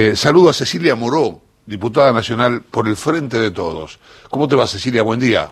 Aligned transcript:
Eh, 0.00 0.14
saludo 0.14 0.50
a 0.50 0.52
Cecilia 0.52 0.94
Moró, 0.94 1.40
diputada 1.66 2.12
nacional 2.12 2.62
por 2.62 2.86
el 2.86 2.94
Frente 2.94 3.36
de 3.36 3.50
Todos. 3.50 3.98
¿Cómo 4.30 4.46
te 4.46 4.54
va, 4.54 4.64
Cecilia? 4.68 5.02
Buen 5.02 5.18
día. 5.18 5.50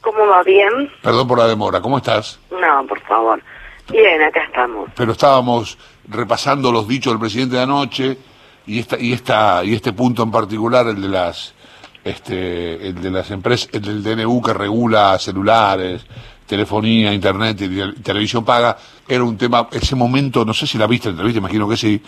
¿Cómo 0.00 0.26
va? 0.26 0.42
¿Bien? 0.42 0.90
Perdón 1.00 1.28
por 1.28 1.38
la 1.38 1.46
demora, 1.46 1.80
¿cómo 1.80 1.98
estás? 1.98 2.40
No, 2.50 2.84
por 2.88 3.00
favor. 3.02 3.40
Bien, 3.88 4.20
acá 4.22 4.42
estamos. 4.42 4.90
Pero 4.96 5.12
estábamos 5.12 5.78
repasando 6.08 6.72
los 6.72 6.88
dichos 6.88 7.12
del 7.12 7.20
presidente 7.20 7.58
de 7.58 7.62
anoche 7.62 8.18
y 8.66 8.80
esta 8.80 8.98
y 8.98 9.12
esta 9.12 9.62
y 9.62 9.74
este 9.74 9.92
punto 9.92 10.24
en 10.24 10.32
particular, 10.32 10.88
el 10.88 11.00
de 11.00 11.08
las 11.08 11.54
este 12.02 12.88
el 12.88 13.00
de 13.00 13.10
las 13.12 13.30
empresas, 13.30 13.68
el 13.72 13.82
del 13.82 14.02
DNU 14.02 14.42
que 14.42 14.52
regula 14.52 15.16
celulares, 15.20 16.04
telefonía, 16.50 17.14
internet 17.14 17.56
y 17.60 18.02
televisión 18.02 18.44
paga, 18.44 18.76
era 19.08 19.22
un 19.22 19.38
tema, 19.38 19.68
ese 19.70 19.94
momento, 19.94 20.44
no 20.44 20.52
sé 20.52 20.66
si 20.66 20.76
la 20.78 20.88
viste 20.88 21.08
en 21.08 21.12
entrevista, 21.12 21.38
imagino 21.38 21.68
que 21.68 21.76
sí, 21.76 22.02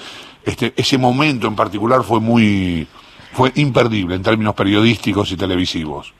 este, 0.45 0.73
ese 0.77 0.99
momento 0.99 1.47
en 1.47 1.55
particular 1.55 2.03
fue 2.03 2.19
muy, 2.19 2.87
fue 3.33 3.53
imperdible 3.55 4.17
en 4.17 4.23
términos 4.23 4.55
periodísticos 4.55 5.31
y 5.31 5.37
televisivos. 5.37 6.13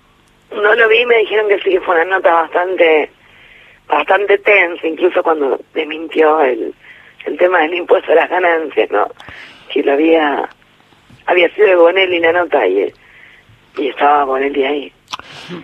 No 0.55 0.75
lo 0.75 0.89
vi, 0.89 1.05
me 1.05 1.19
dijeron 1.19 1.49
que 1.49 1.59
sí 1.59 1.71
que 1.71 1.81
fue 1.81 1.97
una 1.97 2.17
nota 2.17 2.33
bastante, 2.33 3.11
bastante 3.89 4.39
tensa, 4.39 4.87
incluso 4.87 5.21
cuando 5.23 5.61
desmintió 5.75 6.41
el, 6.43 6.73
el 7.27 7.37
tema 7.39 7.63
del 7.63 7.75
impuesto 7.75 8.13
a 8.13 8.15
las 8.15 8.31
ganancias, 8.31 8.89
¿no? 8.93 9.09
Que 9.73 9.83
lo 9.83 9.95
había, 9.95 10.49
había 11.27 11.53
sido 11.55 11.67
de 11.67 11.77
Bonelli 11.77 12.21
la 12.21 12.33
nota 12.33 12.67
y, 12.67 12.93
y 13.79 13.89
estaba 13.89 14.25
Bonelli 14.25 14.65
ahí. 14.65 14.93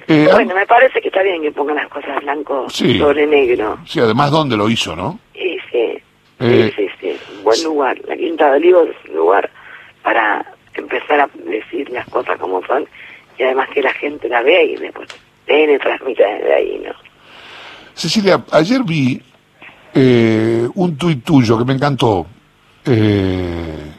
Eh, 0.06 0.28
bueno, 0.32 0.55
me 0.55 0.66
parece 0.66 1.00
que 1.00 1.09
está 1.09 1.23
bien 1.23 1.42
que 1.42 1.50
pongan 1.52 1.77
las 1.77 1.88
cosas 1.88 2.20
blanco 2.23 2.66
Sí. 2.70 2.98
sobre 2.98 3.27
negro. 3.27 3.78
Sí, 3.87 4.01
además, 4.01 4.30
¿dónde 4.30 4.56
lo 4.56 4.68
hizo, 4.68 4.95
no? 4.96 5.18
Y 5.34 5.59
sí, 5.70 5.98
Eh. 6.41 6.73
sí, 6.77 6.87
sí, 6.87 6.88
sí, 7.01 7.09
es 7.10 7.20
un 7.37 7.45
buen 7.45 7.62
lugar. 7.64 7.98
La 8.06 8.16
Quinta 8.16 8.51
de 8.51 8.56
Olivos 8.56 8.88
es 8.88 9.10
un 9.10 9.16
lugar 9.16 9.51
para 10.02 10.45
empezar 10.74 11.20
a 11.20 11.28
decir 11.45 11.91
las 11.91 12.06
cosas 12.09 12.38
como 12.38 12.64
son 12.66 12.87
y 13.38 13.42
además 13.42 13.68
que 13.74 13.82
la 13.82 13.93
gente 13.95 14.29
la 14.29 14.43
vea 14.43 14.62
y 14.62 14.76
después 14.76 15.09
tiene 15.46 15.79
transmite 15.79 16.23
desde 16.24 16.54
ahí, 16.54 16.80
¿no? 16.84 16.93
Cecilia, 17.95 18.45
ayer 18.52 18.82
vi 18.84 19.21
eh, 19.95 20.68
un 20.74 20.96
tuit 20.96 21.24
tuyo 21.24 21.59
que 21.59 21.65
me 21.65 21.73
encantó. 21.73 22.26
Eh, 22.84 23.93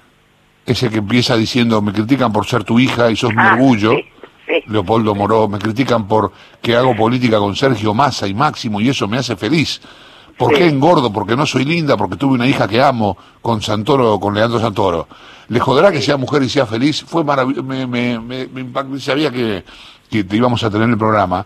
ese 0.65 0.89
que 0.89 0.97
empieza 0.97 1.35
diciendo, 1.35 1.81
me 1.81 1.91
critican 1.91 2.31
por 2.31 2.45
ser 2.45 2.63
tu 2.63 2.79
hija 2.79 3.09
y 3.11 3.15
sos 3.15 3.31
mi 3.33 3.41
Ah, 3.41 3.53
orgullo. 3.53 3.91
sí, 3.97 4.05
sí. 4.49 4.63
Leopoldo 4.67 5.15
Moró, 5.15 5.47
me 5.47 5.59
critican 5.59 6.07
por 6.07 6.33
que 6.61 6.75
hago 6.75 6.95
política 6.95 7.37
con 7.37 7.55
Sergio 7.55 7.93
Massa 7.93 8.27
y 8.27 8.33
Máximo 8.33 8.81
y 8.81 8.89
eso 8.89 9.07
me 9.07 9.17
hace 9.17 9.35
feliz. 9.35 9.79
¿Por 10.37 10.53
qué 10.53 10.67
engordo? 10.67 11.11
Porque 11.11 11.35
no 11.35 11.45
soy 11.45 11.65
linda, 11.65 11.97
porque 11.97 12.15
tuve 12.15 12.33
una 12.33 12.47
hija 12.47 12.67
que 12.67 12.81
amo 12.81 13.17
con 13.41 13.61
Santoro, 13.61 14.19
con 14.19 14.33
Leandro 14.33 14.59
Santoro. 14.59 15.07
¿Le 15.49 15.59
joderá 15.59 15.91
que 15.91 16.01
sea 16.01 16.15
mujer 16.15 16.43
y 16.43 16.49
sea 16.49 16.65
feliz? 16.65 17.03
Fue 17.03 17.23
maravilloso, 17.23 17.63
me, 17.63 17.85
me, 17.85 18.19
me, 18.19 18.47
me 18.47 18.61
impactó, 18.61 18.97
sabía 18.99 19.31
que, 19.31 19.63
que 20.09 20.23
te 20.23 20.37
íbamos 20.37 20.63
a 20.63 20.69
tener 20.69 20.85
en 20.85 20.91
el 20.91 20.97
programa 20.97 21.45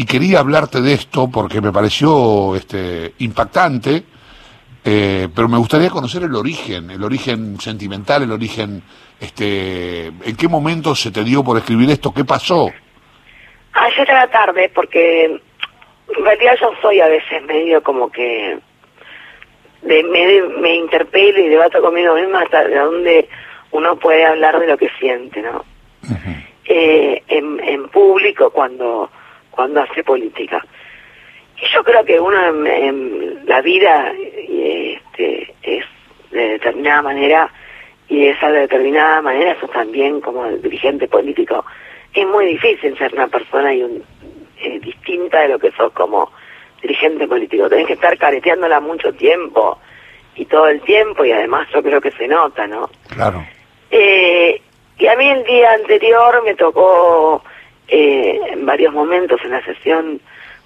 y 0.00 0.04
quería 0.04 0.40
hablarte 0.40 0.80
de 0.80 0.94
esto 0.94 1.28
porque 1.28 1.60
me 1.60 1.72
pareció 1.72 2.56
este, 2.56 3.14
impactante, 3.18 4.04
eh, 4.82 5.28
pero 5.34 5.46
me 5.46 5.58
gustaría 5.58 5.90
conocer 5.90 6.22
el 6.22 6.34
origen, 6.34 6.90
el 6.90 7.04
origen 7.04 7.60
sentimental, 7.60 8.22
el 8.22 8.32
origen, 8.32 8.82
este, 9.20 10.06
¿en 10.06 10.36
qué 10.36 10.48
momento 10.48 10.94
se 10.94 11.10
te 11.10 11.22
dio 11.22 11.44
por 11.44 11.58
escribir 11.58 11.90
esto? 11.90 12.12
¿Qué 12.12 12.24
pasó? 12.24 12.70
Ayer 13.72 14.10
a 14.10 14.26
la 14.26 14.30
tarde, 14.30 14.70
porque 14.74 15.24
en 15.26 16.24
realidad 16.24 16.54
yo 16.60 16.72
soy 16.82 17.00
a 17.00 17.08
veces 17.08 17.42
medio 17.44 17.82
como 17.82 18.10
que 18.10 18.58
de, 19.82 20.02
me, 20.04 20.42
me 20.60 20.74
interpelo 20.74 21.38
y 21.38 21.48
debato 21.48 21.80
conmigo 21.80 22.14
misma 22.14 22.42
hasta 22.42 22.64
de 22.64 22.76
dónde 22.76 23.28
uno 23.72 23.96
puede 23.96 24.24
hablar 24.26 24.58
de 24.58 24.66
lo 24.66 24.76
que 24.76 24.90
siente, 24.98 25.42
¿no? 25.42 25.64
Eh, 26.64 27.22
en, 27.28 27.60
en 27.60 27.88
público 27.88 28.50
cuando 28.50 29.10
cuando 29.50 29.82
hace 29.82 30.02
política. 30.04 30.64
Y 31.60 31.74
yo 31.74 31.82
creo 31.82 32.04
que 32.04 32.18
uno 32.18 32.38
en, 32.46 32.66
en 32.66 33.46
la 33.46 33.60
vida 33.60 34.12
eh, 34.12 34.94
este, 34.96 35.54
es 35.62 35.84
de 36.30 36.48
determinada 36.50 37.02
manera 37.02 37.52
y 38.10 38.24
de 38.24 38.30
esa 38.30 38.50
determinada 38.50 39.22
manera 39.22 39.52
eso 39.52 39.68
también 39.68 40.20
como 40.20 40.44
dirigente 40.48 41.08
político 41.08 41.64
es 42.12 42.26
muy 42.26 42.46
difícil 42.46 42.98
ser 42.98 43.14
una 43.14 43.28
persona 43.28 43.72
y 43.72 43.82
un, 43.82 44.02
eh, 44.58 44.80
distinta 44.80 45.40
de 45.40 45.48
lo 45.48 45.58
que 45.58 45.70
sos 45.72 45.92
como 45.92 46.30
dirigente 46.82 47.26
político. 47.28 47.68
Tenés 47.68 47.86
que 47.86 47.92
estar 47.92 48.18
careteándola 48.18 48.80
mucho 48.80 49.12
tiempo 49.12 49.78
y 50.34 50.44
todo 50.46 50.68
el 50.68 50.80
tiempo 50.80 51.24
y 51.24 51.32
además 51.32 51.68
yo 51.72 51.82
creo 51.82 52.00
que 52.00 52.10
se 52.10 52.26
nota, 52.26 52.66
¿no? 52.66 52.90
Claro. 53.08 53.44
Eh, 53.90 54.60
y 54.98 55.06
a 55.06 55.16
mí 55.16 55.28
el 55.28 55.44
día 55.44 55.72
anterior 55.72 56.42
me 56.44 56.54
tocó, 56.54 57.42
eh, 57.88 58.40
en 58.50 58.66
varios 58.66 58.92
momentos 58.92 59.40
en 59.44 59.52
la 59.52 59.64
sesión 59.64 60.20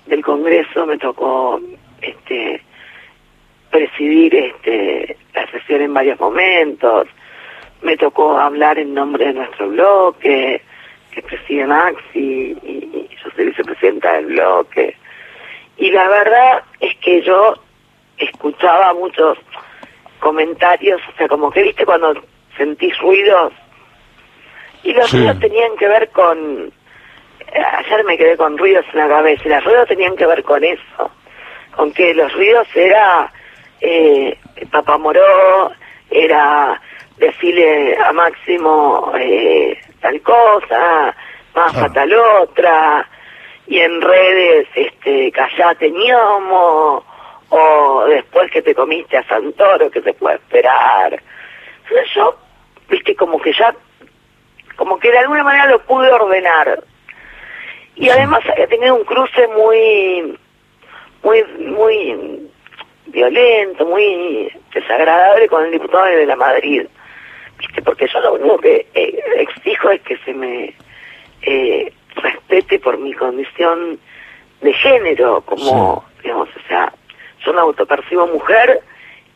del 0.06 0.24
Congreso, 0.24 0.86
me 0.86 0.98
tocó 0.98 1.60
este, 2.00 2.62
presidir 3.70 4.34
este, 4.34 5.16
la 5.34 5.50
sesión 5.50 5.82
en 5.82 5.92
varios 5.92 6.18
momentos, 6.18 7.06
me 7.84 7.96
tocó 7.96 8.36
hablar 8.38 8.78
en 8.78 8.94
nombre 8.94 9.26
de 9.26 9.34
nuestro 9.34 9.68
bloque, 9.68 10.60
que 11.12 11.22
preside 11.22 11.66
Maxi, 11.66 12.56
y, 12.62 12.74
y 12.92 13.08
yo 13.22 13.30
soy 13.36 13.46
vicepresidenta 13.46 14.14
del 14.14 14.26
bloque. 14.26 14.96
Y 15.76 15.90
la 15.90 16.08
verdad 16.08 16.62
es 16.80 16.96
que 16.96 17.22
yo 17.22 17.54
escuchaba 18.18 18.92
muchos 18.94 19.38
comentarios, 20.18 21.00
o 21.12 21.16
sea, 21.16 21.28
como 21.28 21.50
que 21.50 21.62
viste 21.62 21.84
cuando 21.84 22.14
sentís 22.56 22.96
ruidos, 22.98 23.52
y 24.82 24.92
los 24.92 25.10
Sí. 25.10 25.18
ruidos 25.18 25.40
tenían 25.40 25.76
que 25.76 25.88
ver 25.88 26.08
con, 26.10 26.72
eh, 27.52 27.62
ayer 27.78 28.04
me 28.04 28.16
quedé 28.16 28.36
con 28.36 28.56
ruidos 28.56 28.84
en 28.92 28.98
la 29.00 29.08
cabeza, 29.08 29.42
y 29.44 29.48
los 29.50 29.64
ruidos 29.64 29.88
tenían 29.88 30.16
que 30.16 30.26
ver 30.26 30.42
con 30.42 30.64
eso, 30.64 31.10
con 31.76 31.92
que 31.92 32.14
los 32.14 32.32
ruidos 32.32 32.66
era 32.74 33.30
eh, 33.80 34.38
Papá 34.70 34.96
Moró, 34.96 35.72
era 36.10 36.80
decirle 37.18 37.96
a 37.96 38.12
Máximo 38.12 39.12
eh, 39.18 39.78
tal 40.00 40.20
cosa, 40.22 41.14
más 41.54 41.72
Claro. 41.72 41.92
tal 41.92 42.14
otra, 42.14 43.08
y 43.66 43.78
en 43.80 44.00
redes, 44.00 44.68
este, 44.74 45.30
callate 45.32 45.90
ñomo, 45.90 47.04
o 47.48 48.04
después 48.08 48.50
que 48.50 48.62
te 48.62 48.74
comiste 48.74 49.16
a 49.16 49.26
Santoro, 49.28 49.90
que 49.90 50.02
se 50.02 50.12
puede 50.14 50.36
esperar. 50.36 51.22
Entonces 51.84 52.14
yo, 52.14 52.36
viste, 52.88 53.14
como 53.14 53.40
que 53.40 53.52
ya, 53.52 53.74
como 54.76 54.98
que 54.98 55.10
de 55.10 55.18
alguna 55.18 55.44
manera 55.44 55.66
lo 55.66 55.78
pude 55.80 56.10
ordenar. 56.10 56.82
Y 57.96 58.08
además 58.08 58.40
he 58.56 58.66
tenido 58.66 58.96
un 58.96 59.04
cruce 59.04 59.46
muy, 59.48 60.36
muy, 61.22 61.44
muy 61.58 62.50
violento, 63.06 63.86
muy 63.86 64.50
desagradable 64.74 65.48
con 65.48 65.64
el 65.64 65.70
diputado 65.70 66.06
de 66.06 66.26
la 66.26 66.36
Madrid. 66.36 66.86
¿Viste? 67.58 67.82
Porque 67.82 68.06
yo 68.12 68.20
lo 68.20 68.34
único 68.34 68.58
que 68.58 68.86
eh, 68.94 69.22
exijo 69.36 69.90
es 69.90 70.00
que 70.02 70.16
se 70.18 70.34
me 70.34 70.74
eh, 71.42 71.92
respete 72.16 72.78
por 72.78 72.98
mi 72.98 73.12
condición 73.14 73.98
de 74.60 74.72
género, 74.72 75.42
como, 75.42 76.04
digamos, 76.22 76.48
o 76.48 76.68
sea, 76.68 76.92
yo 77.44 77.52
me 77.52 77.60
autopercibo 77.60 78.26
mujer 78.26 78.80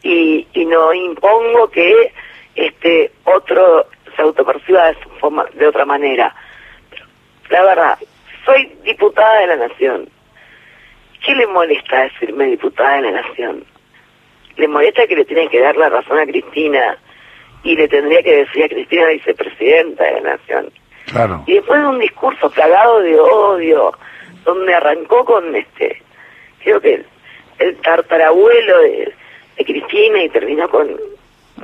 y, 0.02 0.46
y 0.54 0.64
no 0.64 0.92
impongo 0.94 1.70
que 1.70 2.12
este 2.54 3.12
otro 3.24 3.86
se 4.16 4.22
autoperciba 4.22 4.86
de, 4.86 4.94
forma, 5.20 5.44
de 5.54 5.66
otra 5.66 5.84
manera. 5.84 6.34
Pero, 6.90 7.06
la 7.50 7.62
verdad, 7.62 7.98
soy 8.44 8.72
diputada 8.84 9.40
de 9.40 9.46
la 9.48 9.56
Nación. 9.56 10.08
¿Qué 11.24 11.34
le 11.34 11.46
molesta 11.46 12.02
decirme 12.02 12.46
diputada 12.46 12.96
de 12.96 13.02
la 13.02 13.22
Nación? 13.22 13.64
Le 14.56 14.68
molesta 14.68 15.06
que 15.06 15.16
le 15.16 15.24
tiene 15.24 15.48
que 15.48 15.60
dar 15.60 15.76
la 15.76 15.88
razón 15.88 16.18
a 16.18 16.26
Cristina 16.26 16.98
y 17.62 17.76
le 17.76 17.88
tendría 17.88 18.22
que 18.22 18.36
decir 18.44 18.64
a 18.64 18.68
Cristina 18.68 19.06
vicepresidenta 19.08 20.04
de 20.04 20.12
la 20.20 20.36
Nación. 20.36 20.70
Claro. 21.06 21.42
Y 21.46 21.54
después 21.54 21.80
de 21.80 21.86
un 21.86 21.98
discurso 21.98 22.50
plagado 22.50 23.00
de 23.00 23.18
odio, 23.18 23.92
donde 24.44 24.74
arrancó 24.74 25.24
con 25.24 25.54
este, 25.56 26.02
creo 26.62 26.80
que 26.80 26.94
el, 26.94 27.06
el 27.58 27.76
tartarabuelo 27.78 28.78
de, 28.82 29.12
de 29.56 29.64
Cristina 29.64 30.22
y 30.22 30.28
terminó 30.28 30.68
con, 30.68 30.88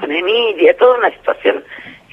con 0.00 0.10
Emilia, 0.10 0.76
toda 0.76 0.98
una 0.98 1.10
situación 1.10 1.62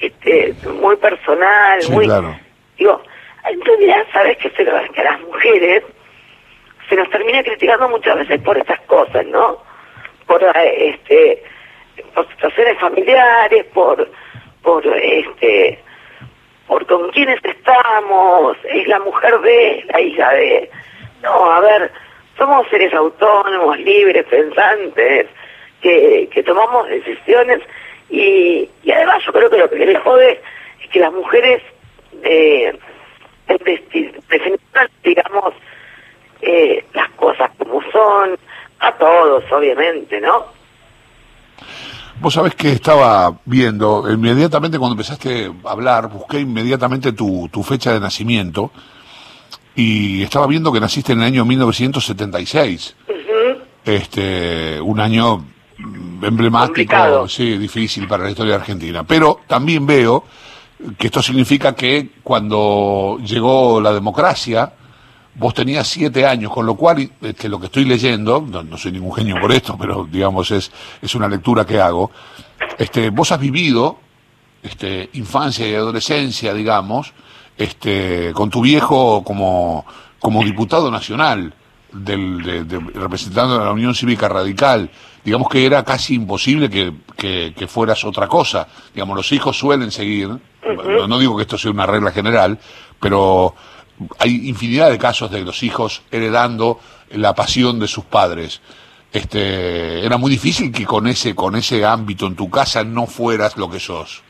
este 0.00 0.54
muy 0.80 0.96
personal, 0.96 1.80
Sí, 1.82 1.92
muy 1.92 2.06
claro. 2.06 2.36
digo, 2.76 3.00
en 3.48 3.60
realidad 3.62 4.04
sabes 4.12 4.36
que, 4.38 4.50
se, 4.50 4.64
lo- 4.64 4.72
que 4.92 5.00
a 5.00 5.04
las 5.04 5.20
mujeres 5.22 5.82
se 6.88 6.96
nos 6.96 7.08
termina 7.10 7.42
criticando 7.42 7.88
muchas 7.88 8.16
veces 8.18 8.40
por 8.42 8.58
estas 8.58 8.80
cosas, 8.82 9.24
¿no? 9.26 9.58
Por 10.26 10.42
este 10.56 11.42
por 12.14 12.28
situaciones 12.28 12.78
familiares, 12.78 13.64
por 13.74 14.08
por 14.62 14.86
este 14.86 15.78
por 16.66 16.86
con 16.86 17.10
quiénes 17.10 17.38
estamos, 17.44 18.56
es 18.64 18.86
la 18.88 18.98
mujer 19.00 19.40
de, 19.40 19.84
la 19.92 20.00
hija 20.00 20.30
de. 20.32 20.70
No, 21.22 21.52
a 21.52 21.60
ver, 21.60 21.90
somos 22.36 22.66
seres 22.68 22.92
autónomos, 22.94 23.78
libres, 23.78 24.24
pensantes, 24.26 25.26
que, 25.80 26.28
que 26.32 26.42
tomamos 26.42 26.88
decisiones 26.88 27.60
Y, 28.08 28.68
y 28.82 28.90
además 28.92 29.22
yo 29.24 29.32
creo 29.32 29.50
que 29.50 29.58
lo 29.58 29.70
que 29.70 29.86
le 29.86 29.98
jode 29.98 30.40
es 30.82 30.90
que 30.90 31.00
las 31.00 31.12
mujeres 31.12 31.62
eh, 32.22 32.78
digamos, 35.02 35.54
eh, 36.40 36.84
las 36.94 37.08
cosas 37.10 37.50
como 37.58 37.82
son, 37.90 38.38
a 38.78 38.92
todos, 38.96 39.44
obviamente, 39.52 40.20
¿no? 40.20 40.46
Vos 42.22 42.34
sabés 42.34 42.54
que 42.54 42.70
estaba 42.70 43.36
viendo, 43.46 44.08
inmediatamente 44.08 44.78
cuando 44.78 44.92
empezaste 44.92 45.50
a 45.64 45.70
hablar, 45.72 46.08
busqué 46.08 46.38
inmediatamente 46.38 47.12
tu, 47.12 47.48
tu 47.52 47.64
fecha 47.64 47.92
de 47.92 47.98
nacimiento 47.98 48.70
y 49.74 50.22
estaba 50.22 50.46
viendo 50.46 50.72
que 50.72 50.78
naciste 50.78 51.14
en 51.14 51.18
el 51.18 51.24
año 51.24 51.44
1976. 51.44 52.94
Este, 53.84 54.80
un 54.80 55.00
año 55.00 55.44
emblemático, 56.22 57.26
sí, 57.26 57.58
difícil 57.58 58.06
para 58.06 58.22
la 58.22 58.30
historia 58.30 58.52
de 58.52 58.60
Argentina. 58.60 59.02
Pero 59.02 59.40
también 59.48 59.84
veo 59.84 60.22
que 60.96 61.08
esto 61.08 61.20
significa 61.22 61.74
que 61.74 62.10
cuando 62.22 63.18
llegó 63.24 63.80
la 63.80 63.92
democracia, 63.92 64.72
vos 65.34 65.54
tenías 65.54 65.88
siete 65.88 66.26
años, 66.26 66.52
con 66.52 66.66
lo 66.66 66.74
cual, 66.74 67.10
este, 67.20 67.48
lo 67.48 67.58
que 67.58 67.66
estoy 67.66 67.84
leyendo, 67.84 68.40
no, 68.40 68.76
soy 68.76 68.92
ningún 68.92 69.14
genio 69.14 69.40
por 69.40 69.52
esto, 69.52 69.76
pero 69.78 70.06
digamos 70.10 70.50
es, 70.50 70.70
es 71.00 71.14
una 71.14 71.28
lectura 71.28 71.64
que 71.64 71.80
hago, 71.80 72.10
este, 72.78 73.10
vos 73.10 73.32
has 73.32 73.40
vivido 73.40 73.98
este, 74.62 75.10
infancia 75.14 75.68
y 75.68 75.74
adolescencia, 75.74 76.54
digamos, 76.54 77.12
este, 77.56 78.32
con 78.32 78.50
tu 78.50 78.60
viejo 78.60 79.22
como, 79.24 79.84
como 80.20 80.44
diputado 80.44 80.90
nacional, 80.90 81.54
del, 81.92 82.66
de, 82.66 82.78
representando 82.94 83.60
a 83.60 83.64
la 83.66 83.72
Unión 83.72 83.94
Cívica 83.94 84.28
Radical, 84.28 84.90
digamos 85.24 85.48
que 85.48 85.64
era 85.66 85.84
casi 85.84 86.14
imposible 86.14 86.70
que, 86.70 86.92
que, 87.16 87.66
fueras 87.66 88.04
otra 88.04 88.26
cosa. 88.26 88.66
Digamos, 88.94 89.16
los 89.16 89.30
hijos 89.32 89.58
suelen 89.58 89.90
seguir, 89.90 90.28
no, 91.08 91.18
digo 91.18 91.36
que 91.36 91.42
esto 91.42 91.58
sea 91.58 91.70
una 91.70 91.86
regla 91.86 92.10
general, 92.10 92.58
pero 92.98 93.54
hay 94.18 94.48
infinidad 94.48 94.90
de 94.90 94.98
casos 94.98 95.30
de 95.30 95.42
los 95.42 95.62
hijos 95.62 96.02
heredando 96.10 96.80
la 97.10 97.34
pasión 97.34 97.78
de 97.80 97.88
sus 97.88 98.04
padres. 98.04 98.60
Este, 99.12 100.04
era 100.04 100.16
muy 100.16 100.30
difícil 100.30 100.72
que 100.72 100.84
con 100.84 101.06
ese, 101.06 101.34
con 101.34 101.54
ese 101.56 101.84
ámbito 101.84 102.26
en 102.26 102.34
tu 102.36 102.48
casa 102.48 102.82
no 102.82 103.06
fueras 103.06 103.56
lo 103.56 103.70
que 103.70 103.78
sos. 103.78 104.22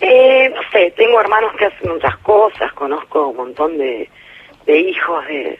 Eh, 0.00 0.50
no 0.54 0.60
sé, 0.72 0.92
tengo 0.96 1.20
hermanos 1.20 1.52
que 1.58 1.66
hacen 1.66 1.92
muchas 1.92 2.16
cosas, 2.18 2.72
conozco 2.72 3.28
un 3.28 3.36
montón 3.36 3.76
de, 3.76 4.08
de 4.64 4.80
hijos 4.80 5.26
de, 5.26 5.58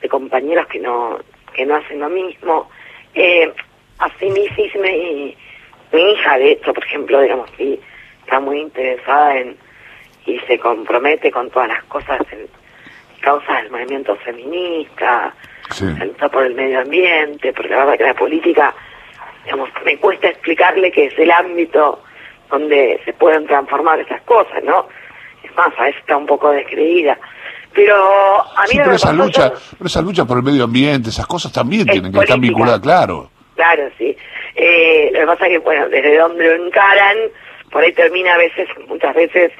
de 0.00 0.08
compañeros 0.08 0.66
que 0.66 0.80
no 0.80 1.18
que 1.54 1.66
no 1.66 1.76
hacen 1.76 2.00
lo 2.00 2.08
mismo. 2.08 2.68
Eh, 3.14 3.52
así 3.98 4.26
mi, 4.26 4.46
mi, 4.80 5.36
mi 5.92 6.12
hija, 6.12 6.38
de 6.38 6.52
hecho, 6.52 6.72
por 6.72 6.84
ejemplo, 6.84 7.20
digamos, 7.20 7.50
sí, 7.56 7.78
está 8.22 8.40
muy 8.40 8.60
interesada 8.60 9.36
en 9.36 9.56
y 10.26 10.38
se 10.40 10.58
compromete 10.58 11.30
con 11.30 11.50
todas 11.50 11.68
las 11.68 11.84
cosas 11.84 12.20
en 12.32 12.46
causas 13.20 13.62
del 13.62 13.70
movimiento 13.70 14.16
feminista, 14.16 15.34
sí. 15.70 15.86
por 16.32 16.44
el 16.44 16.54
medio 16.54 16.80
ambiente, 16.80 17.52
porque 17.52 17.70
la 17.70 17.84
verdad 17.84 17.98
que 17.98 18.04
la 18.04 18.14
política, 18.14 18.74
digamos, 19.44 19.68
me 19.84 19.96
cuesta 19.98 20.28
explicarle 20.28 20.90
que 20.90 21.06
es 21.06 21.18
el 21.18 21.30
ámbito 21.30 22.02
donde 22.50 23.00
se 23.04 23.12
pueden 23.12 23.46
transformar 23.46 24.00
esas 24.00 24.20
cosas, 24.22 24.62
¿no? 24.64 24.88
Es 25.42 25.54
más, 25.56 25.72
a 25.78 25.84
veces 25.84 26.00
está 26.00 26.16
un 26.16 26.26
poco 26.26 26.50
descreída. 26.50 27.18
Pero 27.72 27.94
a 28.40 28.62
mí 28.68 28.76
pero, 28.76 28.92
esa 28.92 29.12
lucha, 29.12 29.52
pero 29.78 29.86
esa 29.86 30.02
lucha 30.02 30.24
por 30.24 30.38
el 30.38 30.42
medio 30.42 30.64
ambiente, 30.64 31.10
esas 31.10 31.26
cosas 31.26 31.52
también 31.52 31.86
tienen 31.86 32.12
que 32.12 32.18
estar 32.18 32.38
vinculadas, 32.38 32.80
claro. 32.80 33.30
Claro, 33.54 33.88
sí. 33.96 34.16
Eh, 34.56 35.10
lo 35.12 35.20
que 35.20 35.26
pasa 35.26 35.46
es 35.46 35.52
que, 35.52 35.58
bueno, 35.58 35.88
desde 35.88 36.18
donde 36.18 36.56
lo 36.56 36.66
encaran, 36.66 37.16
por 37.70 37.84
ahí 37.84 37.92
termina 37.92 38.34
a 38.34 38.38
veces, 38.38 38.68
muchas 38.88 39.14
veces, 39.14 39.52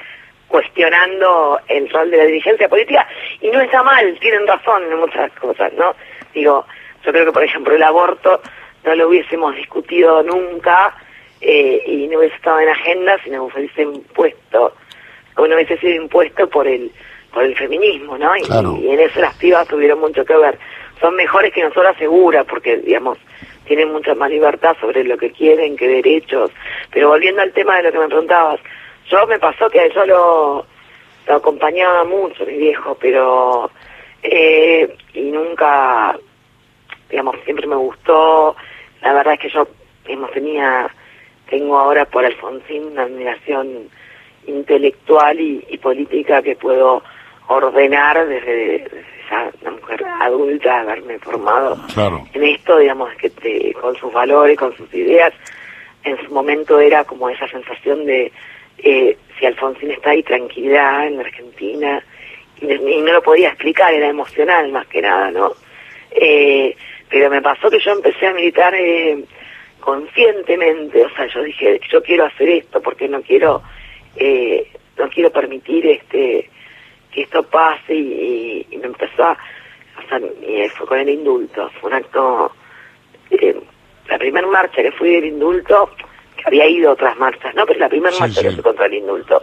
cuestionando 0.50 1.60
el 1.68 1.88
rol 1.88 2.10
de 2.10 2.16
la 2.16 2.24
dirigencia 2.24 2.68
política, 2.68 3.06
y 3.40 3.48
no 3.48 3.60
está 3.60 3.82
mal, 3.82 4.18
tienen 4.20 4.46
razón 4.46 4.82
en 4.90 4.98
muchas 4.98 5.30
cosas, 5.34 5.72
¿no? 5.74 5.94
Digo, 6.34 6.66
yo 7.04 7.12
creo 7.12 7.24
que, 7.26 7.32
por 7.32 7.44
ejemplo, 7.44 7.74
el 7.74 7.82
aborto 7.82 8.42
no 8.84 8.94
lo 8.96 9.08
hubiésemos 9.08 9.54
discutido 9.54 10.22
nunca 10.24 10.94
eh, 11.40 11.82
y 11.86 12.08
no 12.08 12.18
hubiese 12.18 12.34
estado 12.34 12.60
en 12.60 12.68
agenda 12.68 13.16
si 13.22 13.30
no 13.30 13.44
hubiese 13.44 13.82
impuesto, 13.82 14.74
o 15.36 15.46
no 15.46 15.54
hubiese 15.54 15.78
sido 15.78 16.02
impuesto 16.02 16.48
por 16.48 16.66
el 16.66 16.90
por 17.32 17.44
el 17.44 17.56
feminismo, 17.56 18.18
¿no? 18.18 18.32
Y, 18.36 18.88
en 18.88 18.98
eso 18.98 19.20
las 19.20 19.36
pibas 19.36 19.66
tuvieron 19.68 20.00
mucho 20.00 20.24
que 20.24 20.36
ver. 20.36 20.58
Son 21.00 21.14
mejores 21.14 21.52
que 21.52 21.62
nosotras 21.62 21.96
seguras, 21.96 22.44
porque, 22.44 22.78
digamos, 22.78 23.18
tienen 23.66 23.92
mucha 23.92 24.16
más 24.16 24.30
libertad 24.30 24.76
sobre 24.80 25.04
lo 25.04 25.16
que 25.16 25.30
quieren, 25.30 25.76
qué 25.76 25.86
derechos. 25.86 26.50
Pero 26.90 27.08
volviendo 27.08 27.40
al 27.40 27.52
tema 27.52 27.76
de 27.76 27.84
lo 27.84 27.92
que 27.92 27.98
me 27.98 28.08
preguntabas, 28.08 28.60
yo 29.10 29.26
me 29.26 29.38
pasó 29.38 29.68
que 29.68 29.90
yo 29.94 30.04
lo, 30.06 30.66
lo 31.26 31.34
acompañaba 31.34 32.04
mucho, 32.04 32.46
mi 32.46 32.56
viejo, 32.56 32.96
pero... 33.00 33.70
Eh, 34.22 34.96
y 35.14 35.22
nunca, 35.30 36.14
digamos, 37.08 37.36
siempre 37.44 37.66
me 37.66 37.76
gustó. 37.76 38.54
La 39.00 39.14
verdad 39.14 39.34
es 39.34 39.40
que 39.40 39.48
yo, 39.48 39.66
digamos, 40.06 40.30
tenía, 40.32 40.88
tengo 41.48 41.78
ahora 41.78 42.04
por 42.04 42.24
Alfonsín 42.24 42.84
una 42.84 43.04
admiración 43.04 43.88
intelectual 44.46 45.40
y, 45.40 45.64
y 45.70 45.78
política 45.78 46.42
que 46.42 46.54
puedo 46.54 47.02
ordenar 47.48 48.26
desde, 48.28 48.88
ya 49.30 49.50
una 49.62 49.70
mujer 49.72 50.04
adulta, 50.20 50.80
haberme 50.80 51.18
formado 51.18 51.78
en 52.34 52.44
esto, 52.44 52.78
digamos, 52.78 53.10
que 53.14 53.72
con 53.72 53.96
sus 53.96 54.12
valores, 54.12 54.58
con 54.58 54.76
sus 54.76 54.92
ideas, 54.94 55.32
en 56.04 56.16
su 56.24 56.32
momento 56.32 56.78
era 56.80 57.04
como 57.04 57.28
esa 57.28 57.48
sensación 57.48 58.06
de 58.06 58.32
eh, 58.82 59.16
si 59.38 59.46
Alfonsín 59.46 59.90
está 59.90 60.10
ahí, 60.10 60.22
tranquilidad 60.22 61.06
en 61.06 61.20
Argentina, 61.20 62.04
y, 62.60 62.66
no 62.66 63.12
lo 63.12 63.22
podía 63.22 63.48
explicar, 63.48 63.92
era 63.92 64.08
emocional 64.08 64.70
más 64.70 64.86
que 64.86 65.02
nada, 65.02 65.30
¿no? 65.30 65.52
Eh, 66.10 66.76
pero 67.08 67.30
me 67.30 67.40
pasó 67.42 67.70
que 67.70 67.80
yo 67.80 67.92
empecé 67.92 68.26
a 68.26 68.34
militar 68.34 68.74
eh, 68.74 69.24
conscientemente, 69.80 71.04
o 71.04 71.10
sea, 71.10 71.26
yo 71.26 71.42
dije, 71.42 71.80
yo 71.90 72.02
quiero 72.02 72.26
hacer 72.26 72.48
esto 72.48 72.80
porque 72.82 73.08
no 73.08 73.22
quiero, 73.22 73.62
eh, 74.16 74.70
no 74.98 75.08
quiero 75.08 75.30
permitir 75.30 75.86
este 75.86 76.50
que 77.10 77.22
esto 77.22 77.42
pase 77.42 77.94
y, 77.94 78.66
me 78.80 78.86
empezó 78.86 79.24
a, 79.24 79.38
o 79.98 80.08
sea, 80.08 80.18
y 80.18 80.68
fue 80.68 80.86
con 80.86 80.98
el 80.98 81.08
indulto, 81.08 81.68
fue 81.80 81.90
un 81.90 81.96
acto, 81.96 82.52
eh, 83.30 83.60
la 84.08 84.18
primera 84.18 84.46
marcha 84.46 84.82
que 84.82 84.92
fui 84.92 85.10
del 85.10 85.24
indulto, 85.24 85.90
que 86.40 86.48
había 86.48 86.66
ido 86.66 86.92
otras 86.92 87.16
marchas, 87.18 87.54
¿no? 87.54 87.66
Pero 87.66 87.78
la 87.78 87.88
primera 87.88 88.16
marcha 88.18 88.42
que 88.42 88.50
fui 88.50 88.62
contra 88.62 88.86
el 88.86 88.94
indulto, 88.94 89.42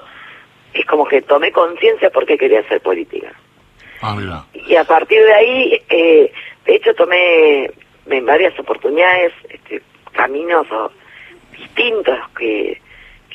es 0.73 0.85
como 0.85 1.05
que 1.05 1.21
tomé 1.21 1.51
conciencia 1.51 2.09
porque 2.09 2.37
quería 2.37 2.61
hacer 2.61 2.81
política. 2.81 3.31
Ah, 4.01 4.45
y 4.53 4.75
a 4.75 4.83
partir 4.83 5.23
de 5.23 5.33
ahí, 5.33 5.81
eh, 5.89 6.31
de 6.65 6.75
hecho 6.75 6.93
tomé 6.93 7.71
en 8.05 8.25
varias 8.25 8.57
oportunidades 8.59 9.33
este, 9.49 9.81
caminos 10.13 10.67
distintos 11.51 12.17
que 12.37 12.79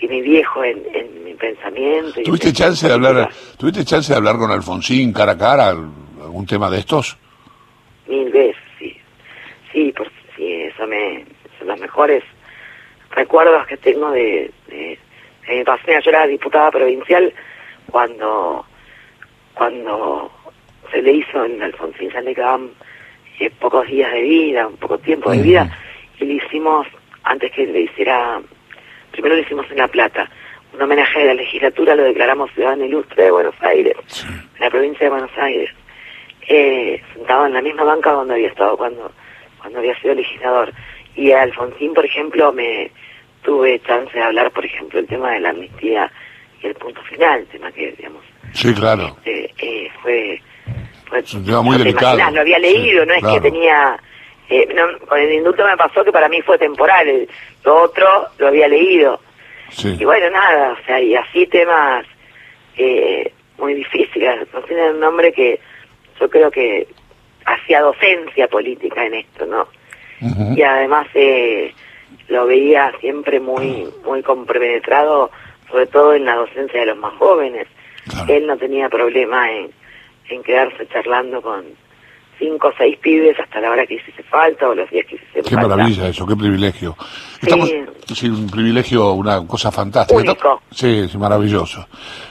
mi 0.09 0.21
viejo 0.21 0.65
en, 0.65 1.25
mi 1.25 1.35
pensamiento. 1.35 2.21
¿Tuviste 2.25 2.53
chance 2.53 2.87
de 2.87 2.93
hablar, 2.93 3.31
¿tuviste 3.59 3.85
chance 3.85 4.13
de 4.13 4.17
hablar 4.17 4.37
con 4.37 4.51
Alfonsín 4.51 5.13
cara 5.13 5.33
a 5.33 5.39
cara 5.39 5.69
algún 5.69 6.47
tema 6.47 6.71
de 6.71 6.79
estos? 6.79 7.17
Mil 8.07 8.31
veces, 8.31 8.63
sí. 8.79 8.97
Sí, 9.73 9.93
por, 9.97 10.11
sí 10.37 10.63
eso 10.63 10.87
me, 10.87 11.25
son 11.59 11.69
los 11.69 11.81
mejores 11.81 12.25
recuerdos 13.13 13.67
que 13.67 13.77
tengo 13.77 14.11
de, 14.11 14.51
de, 14.69 14.99
de 15.47 15.65
paseo. 15.65 16.01
Yo 16.01 16.11
era 16.11 16.27
diputada 16.27 16.71
provincial 16.71 17.33
cuando, 17.91 18.65
cuando 19.55 20.31
se 20.91 21.03
le 21.03 21.13
hizo 21.13 21.45
en 21.45 21.63
Alfonsín 21.63 22.11
ya 22.11 22.21
le 22.21 22.35
quedaban 22.35 22.71
eh, 23.39 23.51
pocos 23.59 23.87
días 23.87 24.13
de 24.13 24.23
vida, 24.23 24.67
un 24.67 24.77
poco 24.77 24.99
tiempo 24.99 25.31
de 25.31 25.43
vida, 25.43 25.79
y 26.19 26.25
le 26.25 26.35
hicimos, 26.35 26.87
antes 27.25 27.51
que 27.53 27.67
le 27.67 27.81
hiciera 27.83 28.41
primero 29.13 29.37
lo 29.37 29.43
hicimos 29.43 29.71
en 29.71 29.79
La 29.79 29.89
Plata, 29.89 30.29
un 30.73 30.81
homenaje 30.81 31.21
de 31.21 31.27
la 31.27 31.35
legislatura, 31.35 31.95
lo 31.95 32.05
declaramos 32.05 32.51
ciudadano 32.53 32.85
ilustre 32.85 33.25
de 33.25 33.31
Buenos 33.31 33.55
Aires, 33.61 33.95
en 34.27 34.61
la 34.61 34.71
provincia 34.71 35.05
de 35.05 35.11
Buenos 35.11 35.31
Aires, 35.37 35.71
eh, 36.49 37.01
sentado 37.13 37.47
en 37.47 37.53
la 37.53 37.61
misma 37.61 37.85
banca 37.85 38.13
donde 38.13 38.35
había 38.35 38.49
estado 38.49 38.77
cuando, 38.77 39.13
cuando 39.61 39.79
había 39.79 39.99
sido 40.01 40.15
legislador. 40.15 40.73
Y 41.15 41.33
a 41.33 41.43
Alfonsín, 41.43 41.95
por 41.95 42.05
ejemplo, 42.05 42.53
me 42.53 42.91
tuve 43.43 43.81
chance 43.81 44.13
de 44.17 44.23
hablar, 44.23 44.51
por 44.53 44.65
ejemplo, 44.65 45.01
el 45.01 45.07
tema 45.07 45.33
de 45.33 45.41
la 45.41 45.51
amnistía 45.51 46.11
y 46.63 46.67
el 46.67 46.75
punto 46.75 47.03
final, 47.03 47.45
tema 47.51 47.71
que, 47.73 47.93
digamos... 47.93 48.23
Sí, 48.53 48.73
claro. 48.75 49.17
Este, 49.25 49.53
eh, 49.59 49.91
fue... 50.03 50.41
fue 51.09 51.63
muy 51.63 51.77
delicado. 51.79 52.19
lo 52.31 52.41
había 52.41 52.59
leído, 52.59 53.05
no 53.05 53.15
es 53.15 53.23
que 53.25 53.41
tenía 53.41 53.99
eh, 54.53 54.69
con 55.09 55.19
el 55.19 55.33
indulto 55.33 55.65
me 55.65 55.77
pasó 55.77 56.05
que 56.05 56.13
para 56.13 56.29
mí 56.29 56.43
fue 56.43 56.59
temporal, 56.59 57.27
lo 57.65 57.85
otro 57.85 58.27
lo 58.39 58.49
había 58.49 58.69
leído. 58.69 59.21
Y 59.83 60.05
bueno, 60.05 60.29
nada, 60.31 60.77
o 60.79 60.85
sea, 60.85 61.01
y 61.01 61.15
así 61.15 61.47
temas 61.47 62.05
eh, 62.77 63.33
muy 63.57 63.73
difíciles. 63.73 64.47
No 64.53 64.61
tiene 64.63 64.91
un 64.91 65.01
nombre 65.01 65.33
que 65.33 65.59
yo 66.21 66.29
creo 66.29 66.51
que 66.51 66.87
hacía 67.47 67.81
docencia 67.81 68.47
política 68.49 69.07
en 69.07 69.15
esto, 69.15 69.47
¿no? 69.47 69.69
Y 70.57 70.63
además 70.63 71.07
eh, 71.15 71.73
lo 72.29 72.47
veía 72.47 72.93
siempre 73.01 73.41
muy, 73.41 73.89
muy 74.05 74.23
compenetrado, 74.23 75.31
sobre 75.71 75.87
todo 75.87 76.15
en 76.15 76.25
la 76.25 76.37
docencia 76.37 76.81
de 76.81 76.87
los 76.87 76.99
más 76.99 77.13
jóvenes. 77.19 77.67
Claro. 78.09 78.33
Él 78.33 78.47
no 78.47 78.57
tenía 78.57 78.89
problema 78.89 79.51
en, 79.51 79.71
en 80.29 80.43
quedarse 80.43 80.87
charlando 80.89 81.41
con 81.43 81.65
cinco 82.39 82.69
o 82.69 82.73
seis 82.77 82.99
pibes 82.99 83.39
hasta 83.39 83.61
la 83.61 83.71
hora 83.71 83.87
que 83.87 83.95
hiciese 83.95 84.23
falta 84.25 84.69
o 84.69 84.75
los 84.75 84.91
días 84.91 85.07
que 85.07 85.15
hiciese 85.15 85.43
Qué 85.49 85.55
falta. 85.55 85.69
maravilla 85.77 86.09
eso, 86.09 86.27
qué 86.27 86.35
privilegio. 86.35 86.97
Estamos, 87.41 87.69
Sí. 87.69 88.15
sí, 88.15 88.29
un 88.29 88.49
privilegio, 88.51 89.13
una 89.13 89.47
cosa 89.47 89.71
fantástica. 89.71 90.21
Único. 90.21 90.63
Sí, 90.73 91.09
sí, 91.09 91.17
maravilloso. 91.19 91.87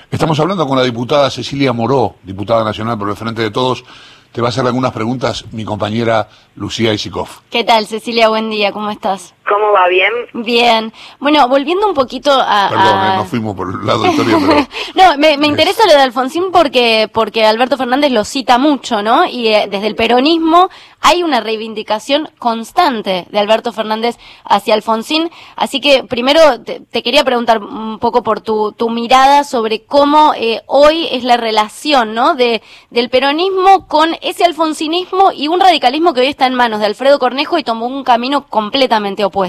Estamos 0.10 0.38
hablando 0.41 0.67
con 0.67 0.77
la 0.77 0.83
diputada 0.83 1.29
Cecilia 1.29 1.71
Moró, 1.71 2.15
diputada 2.24 2.63
nacional 2.65 2.98
por 2.98 3.10
el 3.10 3.15
Frente 3.15 3.41
de 3.41 3.51
Todos. 3.51 3.86
Te 4.31 4.39
va 4.39 4.47
a 4.47 4.50
hacer 4.50 4.65
algunas 4.65 4.93
preguntas 4.93 5.43
mi 5.51 5.65
compañera 5.65 6.29
Lucía 6.55 6.93
Isikov. 6.93 7.27
¿Qué 7.50 7.65
tal, 7.65 7.85
Cecilia? 7.85 8.29
Buen 8.29 8.50
día, 8.50 8.71
¿cómo 8.71 8.89
estás? 8.89 9.33
¿Cómo 9.51 9.72
va 9.74 9.88
bien? 9.88 10.12
Bien. 10.34 10.93
Bueno, 11.20 11.48
volviendo 11.48 11.88
un 11.88 11.93
poquito 11.93 12.31
a... 12.31 12.70
Perdón, 12.70 12.98
a- 12.98 13.13
eh, 13.13 13.17
nos 13.17 13.27
fuimos 13.27 13.55
por 13.55 13.70
el 13.70 13.86
lado 13.86 14.03
de 14.03 14.10
historia, 14.12 14.38
pero... 14.39 14.67
no, 15.12 15.17
me, 15.17 15.38
me 15.38 15.48
interesa 15.48 15.86
lo 15.86 15.93
de 15.93 16.01
Alfonsín 16.01 16.51
porque, 16.51 17.10
porque 17.13 17.46
Alberto 17.46 17.75
Fernández 17.77 18.12
lo 18.12 18.24
cita 18.24 18.58
mucho, 18.58 19.01
¿no? 19.01 19.25
Y 19.25 19.48
eh, 19.50 19.67
desde 19.70 19.88
el 19.88 19.96
peronismo 19.96 20.70
hay 21.01 21.24
una 21.24 21.39
reivindicación 21.41 22.29
constante 22.39 23.25
de 23.29 23.39
Alberto 23.39 23.74
Fernández 23.74 24.17
hacia 24.46 24.74
Alfonsín. 24.75 25.29
Así 25.55 25.81
que 25.81 26.03
primero 26.03 26.62
te, 26.62 26.79
te 26.79 27.03
quería 27.03 27.24
preguntar 27.24 27.58
un 27.60 27.98
poco 28.00 28.24
por 28.24 28.39
tu, 28.41 28.72
tu 28.74 28.89
mirada 28.89 29.43
sobre 29.43 29.84
cómo 29.84 30.34
eh, 30.36 30.62
hoy 30.67 31.08
es 31.12 31.24
la 31.24 31.38
relación, 31.38 32.13
¿no? 32.13 32.36
De, 32.36 32.62
del 32.91 33.10
peronismo 33.10 33.88
con 33.88 34.15
ese 34.22 34.46
alfonsinismo 34.46 35.31
y 35.34 35.48
un 35.48 35.60
radicalismo 35.60 36.13
que 36.13 36.22
hoy 36.22 36.27
está 36.27 36.46
en 36.48 36.53
manos 36.53 36.79
de 36.79 36.86
Alfredo 36.86 37.20
Cornejo 37.20 37.58
y 37.58 37.63
tomó 37.63 37.88
un 37.88 38.03
camino 38.03 38.46
completamente 38.48 39.25
opuesto. 39.25 39.40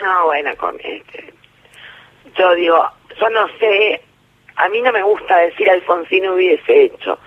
No, 0.00 0.26
bueno, 0.26 0.50
con 0.56 0.76
este. 0.80 1.32
Yo 2.36 2.54
digo, 2.54 2.88
yo 3.20 3.30
no 3.30 3.48
sé, 3.58 4.00
a 4.56 4.68
mí 4.68 4.80
no 4.82 4.92
me 4.92 5.02
gusta 5.02 5.38
decir 5.38 5.68
Alfonsín 5.70 6.28
hubiese 6.28 6.84
hecho, 6.84 7.18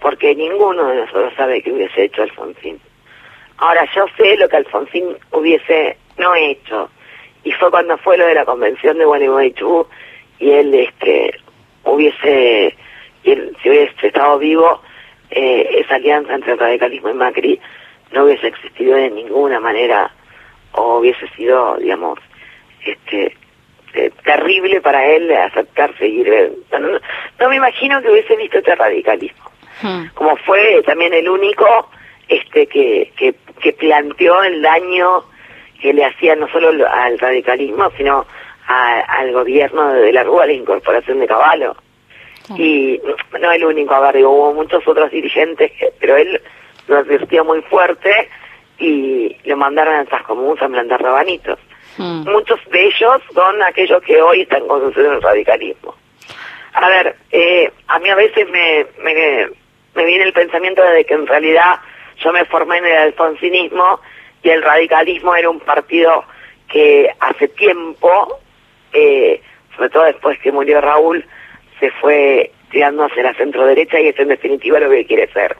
porque 0.00 0.34
ninguno 0.34 0.88
de 0.88 0.96
nosotros 0.96 1.32
sabe 1.36 1.62
que 1.62 1.72
hubiese 1.72 2.04
hecho 2.04 2.22
Alfonsín. 2.22 2.80
Ahora, 3.58 3.88
yo 3.94 4.06
sé 4.16 4.36
lo 4.36 4.48
que 4.48 4.56
Alfonsín 4.56 5.16
hubiese 5.32 5.96
no 6.16 6.34
hecho, 6.34 6.90
y 7.44 7.52
fue 7.52 7.70
cuando 7.70 7.96
fue 7.98 8.16
lo 8.16 8.26
de 8.26 8.34
la 8.34 8.44
convención 8.44 8.98
de 8.98 9.04
Gualeguaychú, 9.04 9.86
y 10.38 10.50
él 10.50 10.74
este, 10.74 11.32
hubiese, 11.84 12.76
y 13.22 13.30
él, 13.30 13.56
si 13.62 13.68
hubiese 13.68 14.06
estado 14.06 14.38
vivo, 14.38 14.80
eh, 15.30 15.82
esa 15.84 15.96
alianza 15.96 16.34
entre 16.34 16.52
el 16.52 16.58
radicalismo 16.58 17.10
y 17.10 17.14
Macri 17.14 17.60
no 18.12 18.24
hubiese 18.24 18.46
existido 18.46 18.96
de 18.96 19.10
ninguna 19.10 19.60
manera 19.60 20.10
o 20.78 20.98
hubiese 20.98 21.28
sido, 21.36 21.76
digamos, 21.78 22.18
este 22.84 23.36
eh, 23.94 24.10
terrible 24.24 24.80
para 24.80 25.04
él 25.06 25.30
aceptar 25.32 25.96
seguir. 25.98 26.52
No, 26.72 26.78
no- 26.78 27.00
no 27.40 27.48
me 27.48 27.56
imagino 27.56 28.00
que 28.02 28.10
hubiese 28.10 28.36
visto 28.36 28.58
este 28.58 28.74
radicalismo. 28.74 29.44
Hmm. 29.82 30.06
Como 30.14 30.36
fue 30.38 30.82
también 30.86 31.12
el 31.14 31.28
único 31.28 31.88
este 32.28 32.66
que, 32.66 33.10
que, 33.16 33.34
que 33.60 33.72
planteó 33.72 34.42
el 34.42 34.60
daño 34.60 35.22
que 35.80 35.92
le 35.94 36.04
hacía 36.04 36.34
no 36.36 36.48
solo 36.48 36.72
lo- 36.72 36.88
al 36.88 37.18
radicalismo, 37.18 37.90
sino 37.96 38.26
a- 38.66 39.00
al 39.00 39.32
gobierno 39.32 39.92
de 39.94 40.12
la 40.12 40.24
Rúa, 40.24 40.46
la 40.46 40.52
incorporación 40.52 41.20
de 41.20 41.26
Caballo. 41.26 41.74
Y 42.56 42.98
no 43.40 43.52
el 43.52 43.64
único, 43.64 43.94
a 43.94 44.00
ver, 44.00 44.16
digo, 44.16 44.30
hubo 44.30 44.54
muchos 44.54 44.86
otros 44.88 45.10
dirigentes, 45.10 45.70
pero 46.00 46.16
él 46.16 46.40
lo 46.86 46.96
advirtió 46.98 47.44
muy 47.44 47.60
fuerte 47.62 48.28
y 48.78 49.36
lo 49.44 49.56
mandaron 49.56 49.94
al 49.94 50.08
Tascomús 50.08 50.60
a 50.62 50.68
plantar 50.68 51.02
rabanitos. 51.02 51.58
Hmm. 51.96 52.22
Muchos 52.28 52.60
de 52.70 52.86
ellos 52.86 53.22
son 53.34 53.62
aquellos 53.62 54.02
que 54.02 54.20
hoy 54.22 54.42
están 54.42 54.66
conduciendo 54.66 55.14
el 55.14 55.22
radicalismo. 55.22 55.94
A 56.74 56.88
ver, 56.88 57.16
eh, 57.32 57.72
a 57.88 57.98
mí 57.98 58.08
a 58.08 58.14
veces 58.14 58.48
me, 58.50 58.86
me, 59.02 59.48
me 59.94 60.04
viene 60.04 60.24
el 60.24 60.32
pensamiento 60.32 60.82
de 60.82 61.04
que 61.04 61.14
en 61.14 61.26
realidad 61.26 61.80
yo 62.22 62.32
me 62.32 62.44
formé 62.44 62.78
en 62.78 62.86
el 62.86 62.98
alfonsinismo 62.98 64.00
y 64.42 64.50
el 64.50 64.62
radicalismo 64.62 65.34
era 65.34 65.50
un 65.50 65.60
partido 65.60 66.24
que 66.68 67.10
hace 67.18 67.48
tiempo, 67.48 68.38
eh, 68.92 69.40
sobre 69.74 69.90
todo 69.90 70.04
después 70.04 70.38
que 70.40 70.52
murió 70.52 70.80
Raúl, 70.80 71.24
se 71.80 71.90
fue 71.92 72.52
tirando 72.70 73.04
hacia 73.04 73.22
la 73.22 73.34
centro 73.34 73.64
derecha 73.64 73.98
y 74.00 74.08
es 74.08 74.18
en 74.18 74.28
definitiva 74.28 74.78
lo 74.78 74.90
que 74.90 75.06
quiere 75.06 75.32
ser. 75.32 75.56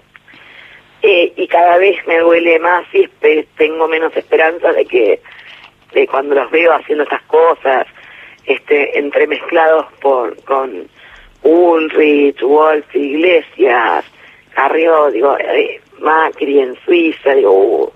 Eh, 1.03 1.33
y 1.37 1.47
cada 1.47 1.79
vez 1.79 1.97
me 2.07 2.19
duele 2.19 2.59
más 2.59 2.85
y 2.93 3.09
tengo 3.57 3.87
menos 3.87 4.17
esperanza 4.17 4.73
de 4.73 4.85
que 4.85 5.21
de 5.93 6.07
cuando 6.07 6.35
los 6.35 6.51
veo 6.51 6.75
haciendo 6.75 7.05
estas 7.05 7.23
cosas, 7.23 7.87
este, 8.45 8.99
entremezclados 8.99 9.87
por, 10.01 10.43
con 10.45 10.89
Ulrich, 11.43 12.41
Wolf, 12.43 12.95
Iglesias, 12.95 14.05
Carrió, 14.55 15.11
digo, 15.11 15.37
eh, 15.39 15.81
Macri 16.01 16.59
en 16.59 16.77
Suiza, 16.85 17.35
digo, 17.35 17.53
uh. 17.53 17.93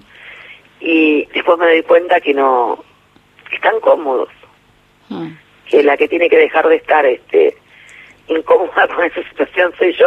y 0.80 1.26
después 1.35 1.59
me 1.59 1.66
doy 1.66 1.82
cuenta 1.82 2.21
que 2.21 2.32
no, 2.32 2.82
que 3.49 3.56
están 3.56 3.78
cómodos, 3.80 4.28
Hmm. 5.12 5.37
que 5.68 5.82
la 5.82 5.97
que 5.97 6.09
tiene 6.09 6.28
que 6.28 6.38
dejar 6.38 6.68
de 6.68 6.76
estar, 6.76 7.04
este, 7.04 7.54
incómoda 8.29 8.88
con 8.88 9.05
esa 9.05 9.23
situación 9.29 9.73
soy 9.79 9.93
yo 9.95 10.07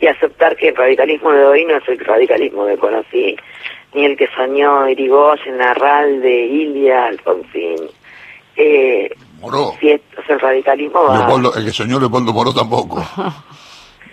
y 0.00 0.06
aceptar 0.06 0.56
que 0.56 0.68
el 0.68 0.76
radicalismo 0.76 1.32
de 1.32 1.44
hoy 1.44 1.64
no 1.64 1.76
es 1.76 1.88
el 1.88 1.98
radicalismo 1.98 2.66
que 2.66 2.76
conocí, 2.78 3.36
ni 3.94 4.04
el 4.04 4.16
que 4.16 4.28
soñó 4.36 4.88
Irigoyen, 4.88 5.60
Arralde, 5.60 6.46
Ilia, 6.46 7.06
Alfonsín. 7.06 7.88
Eh, 8.56 9.10
Moró. 9.40 9.74
si 9.80 9.90
esto 9.90 10.20
es 10.20 10.30
el 10.30 10.40
radicalismo, 10.40 11.04
va... 11.04 11.18
Leopoldo, 11.18 11.54
el 11.56 11.64
que 11.64 11.72
soñó 11.72 11.98
Leopoldo 11.98 12.32
Moró 12.32 12.52
tampoco. 12.52 13.04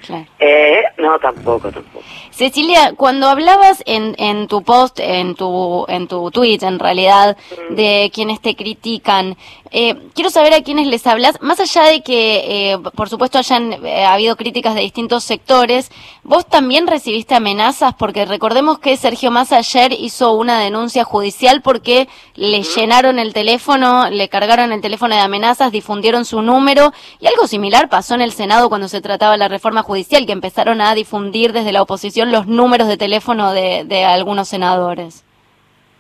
Claro. 0.04 0.26
Eh, 0.40 0.82
no, 0.98 1.20
tampoco, 1.20 1.72
tampoco. 1.72 2.04
Cecilia, 2.42 2.96
cuando 2.98 3.30
hablabas 3.30 3.84
en, 3.86 4.16
en 4.18 4.48
tu 4.48 4.64
post, 4.64 5.00
en 5.00 5.36
tu, 5.36 5.86
en 5.88 6.08
tu 6.08 6.32
tweet, 6.32 6.58
en 6.64 6.80
realidad, 6.80 7.38
de 7.70 8.10
quienes 8.12 8.42
te 8.42 8.56
critican, 8.56 9.38
eh, 9.74 10.10
quiero 10.16 10.32
saber 10.32 10.54
a 10.54 10.64
quiénes 10.64 10.88
les 10.88 11.06
hablas, 11.08 11.40
más 11.42 11.60
allá 11.60 11.84
de 11.84 12.02
que, 12.02 12.72
eh, 12.74 12.78
por 12.96 13.10
supuesto, 13.10 13.38
hayan 13.38 13.86
eh, 13.86 14.04
habido 14.04 14.36
críticas 14.36 14.74
de 14.74 14.82
distintos 14.82 15.24
sectores, 15.24 15.92
vos 16.24 16.48
también 16.48 16.88
recibiste 16.88 17.36
amenazas, 17.36 17.94
porque 17.94 18.26
recordemos 18.26 18.80
que 18.80 18.98
Sergio 18.98 19.30
Massa 19.30 19.58
ayer 19.58 19.94
hizo 19.94 20.34
una 20.34 20.60
denuncia 20.60 21.04
judicial 21.04 21.62
porque 21.62 22.10
le 22.36 22.64
llenaron 22.64 23.20
el 23.20 23.34
teléfono, 23.34 24.10
le 24.10 24.28
cargaron 24.30 24.72
el 24.72 24.82
teléfono 24.82 25.14
de 25.14 25.22
amenazas, 25.22 25.72
difundieron 25.72 26.26
su 26.26 26.42
número, 26.42 26.92
y 27.20 27.28
algo 27.28 27.48
similar 27.48 27.88
pasó 27.88 28.16
en 28.16 28.22
el 28.22 28.34
Senado 28.34 28.68
cuando 28.68 28.90
se 28.90 29.00
trataba 29.00 29.38
la 29.38 29.48
reforma 29.48 29.84
judicial, 29.84 30.26
que 30.26 30.34
empezaron 30.34 30.82
a 30.82 30.96
difundir 30.96 31.54
desde 31.54 31.72
la 31.72 31.84
oposición 31.84 32.31
los 32.32 32.48
números 32.48 32.88
de 32.88 32.98
teléfono 32.98 33.54
de, 33.54 33.84
de 33.86 34.04
algunos 34.04 34.48
senadores. 34.48 35.26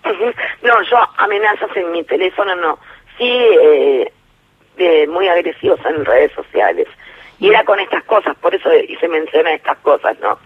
No, 0.03 0.81
yo 0.83 0.97
amenazas 1.17 1.69
en 1.75 1.91
mi 1.91 2.03
teléfono 2.03 2.55
no. 2.55 2.79
Sí, 3.17 3.29
eh, 3.29 4.11
de 4.77 5.07
muy 5.07 5.27
agresivos 5.27 5.79
en 5.85 6.05
redes 6.05 6.31
sociales. 6.33 6.87
Y 7.39 7.49
era 7.49 7.63
con 7.63 7.79
estas 7.79 8.03
cosas, 8.03 8.35
por 8.37 8.53
eso 8.53 8.69
hice 8.73 9.07
mención 9.07 9.47
a 9.47 9.53
estas 9.53 9.77
cosas, 9.79 10.17
¿no? 10.19 10.37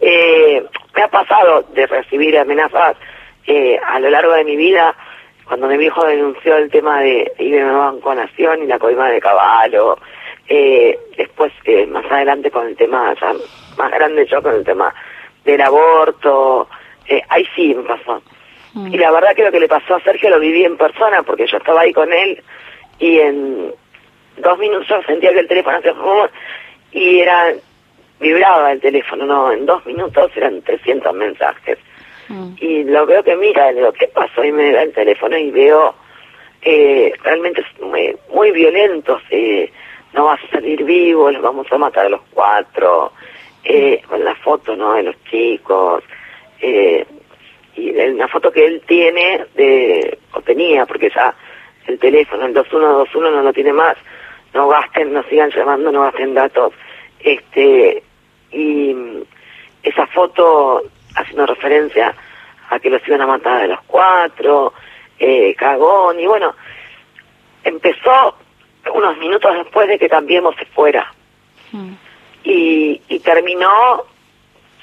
Eh, 0.00 0.64
me 0.94 1.02
ha 1.02 1.08
pasado 1.08 1.62
de 1.74 1.86
recibir 1.86 2.38
amenazas 2.38 2.96
eh, 3.46 3.78
a 3.84 3.98
lo 4.00 4.10
largo 4.10 4.32
de 4.32 4.44
mi 4.44 4.56
vida, 4.56 4.94
cuando 5.46 5.66
mi 5.66 5.76
viejo 5.76 6.04
denunció 6.06 6.56
el 6.56 6.70
tema 6.70 7.00
de 7.00 7.32
IBM 7.38 7.76
Banco 7.76 8.14
Nación 8.14 8.62
y 8.62 8.66
la 8.66 8.78
coima 8.78 9.10
de 9.10 9.20
caballo, 9.20 9.98
eh, 10.48 10.98
después 11.16 11.52
eh, 11.64 11.86
más 11.86 12.04
adelante 12.10 12.50
con 12.50 12.66
el 12.66 12.76
tema, 12.76 13.14
ya 13.20 13.32
más 13.76 13.90
grande 13.90 14.26
yo 14.26 14.42
con 14.42 14.54
el 14.54 14.64
tema 14.64 14.94
del 15.44 15.60
aborto, 15.60 16.68
eh, 17.08 17.22
ahí 17.28 17.46
sí 17.54 17.74
me 17.74 17.82
pasó. 17.82 18.22
Y 18.74 18.96
la 18.96 19.10
verdad 19.10 19.34
que 19.36 19.44
lo 19.44 19.52
que 19.52 19.60
le 19.60 19.68
pasó 19.68 19.96
a 19.96 20.00
Sergio 20.00 20.30
lo 20.30 20.40
viví 20.40 20.64
en 20.64 20.78
persona, 20.78 21.22
porque 21.22 21.46
yo 21.46 21.58
estaba 21.58 21.82
ahí 21.82 21.92
con 21.92 22.10
él 22.12 22.42
y 22.98 23.18
en 23.18 23.72
dos 24.38 24.58
minutos 24.58 24.88
yo 24.88 25.02
sentía 25.02 25.32
que 25.32 25.40
el 25.40 25.48
teléfono 25.48 25.76
hacía 25.76 25.92
como- 25.92 26.28
y 26.92 27.20
era 27.20 27.52
vibraba 28.18 28.72
el 28.72 28.80
teléfono, 28.80 29.26
no, 29.26 29.52
en 29.52 29.66
dos 29.66 29.84
minutos 29.84 30.30
eran 30.36 30.62
300 30.62 31.12
mensajes. 31.12 31.76
Mm. 32.28 32.52
Y 32.60 32.84
lo 32.84 33.04
veo 33.04 33.22
que 33.22 33.36
mira, 33.36 33.70
le 33.72 33.80
digo, 33.80 33.92
¿qué 33.92 34.06
pasó? 34.08 34.42
Y 34.44 34.52
me 34.52 34.72
da 34.72 34.82
el 34.82 34.92
teléfono 34.92 35.36
y 35.36 35.50
veo 35.50 35.94
eh, 36.62 37.12
realmente 37.24 37.64
muy, 37.80 38.16
muy 38.32 38.52
violentos, 38.52 39.20
eh, 39.30 39.70
no 40.14 40.26
vas 40.26 40.38
a 40.44 40.50
salir 40.52 40.84
vivo, 40.84 41.30
los 41.30 41.42
vamos 41.42 41.66
a 41.72 41.76
matar 41.76 42.06
a 42.06 42.10
los 42.10 42.20
cuatro, 42.32 43.12
eh, 43.64 44.02
con 44.08 44.24
la 44.24 44.34
foto, 44.36 44.76
¿no?, 44.76 44.94
de 44.94 45.04
los 45.04 45.24
chicos, 45.24 46.02
eh, 46.60 47.06
y 47.74 47.90
de 47.90 48.12
una 48.12 48.28
foto 48.28 48.50
que 48.50 48.64
él 48.64 48.82
tiene, 48.86 49.46
de, 49.54 50.18
o 50.34 50.40
tenía, 50.42 50.84
porque 50.86 51.10
ya 51.14 51.34
el 51.86 51.98
teléfono, 51.98 52.44
el 52.44 52.54
2121 52.54 53.30
no 53.30 53.42
lo 53.42 53.52
tiene 53.52 53.72
más, 53.72 53.96
no 54.54 54.68
gasten, 54.68 55.12
no 55.12 55.22
sigan 55.24 55.50
llamando, 55.50 55.90
no 55.90 56.02
gasten 56.02 56.34
datos, 56.34 56.74
este, 57.20 58.02
y 58.50 58.94
esa 59.82 60.06
foto 60.08 60.82
haciendo 61.16 61.46
referencia 61.46 62.14
a 62.70 62.78
que 62.78 62.90
los 62.90 63.06
iban 63.06 63.22
a 63.22 63.26
matar 63.26 63.62
a 63.62 63.66
los 63.66 63.80
cuatro, 63.86 64.72
eh, 65.18 65.54
cagón, 65.54 66.20
y 66.20 66.26
bueno, 66.26 66.54
empezó 67.64 68.36
unos 68.94 69.16
minutos 69.18 69.54
después 69.54 69.88
de 69.88 69.98
que 69.98 70.08
Cambiemos 70.08 70.54
se 70.56 70.64
fuera. 70.66 71.12
Mm. 71.72 71.92
Y, 72.44 73.00
y 73.08 73.18
terminó, 73.20 74.04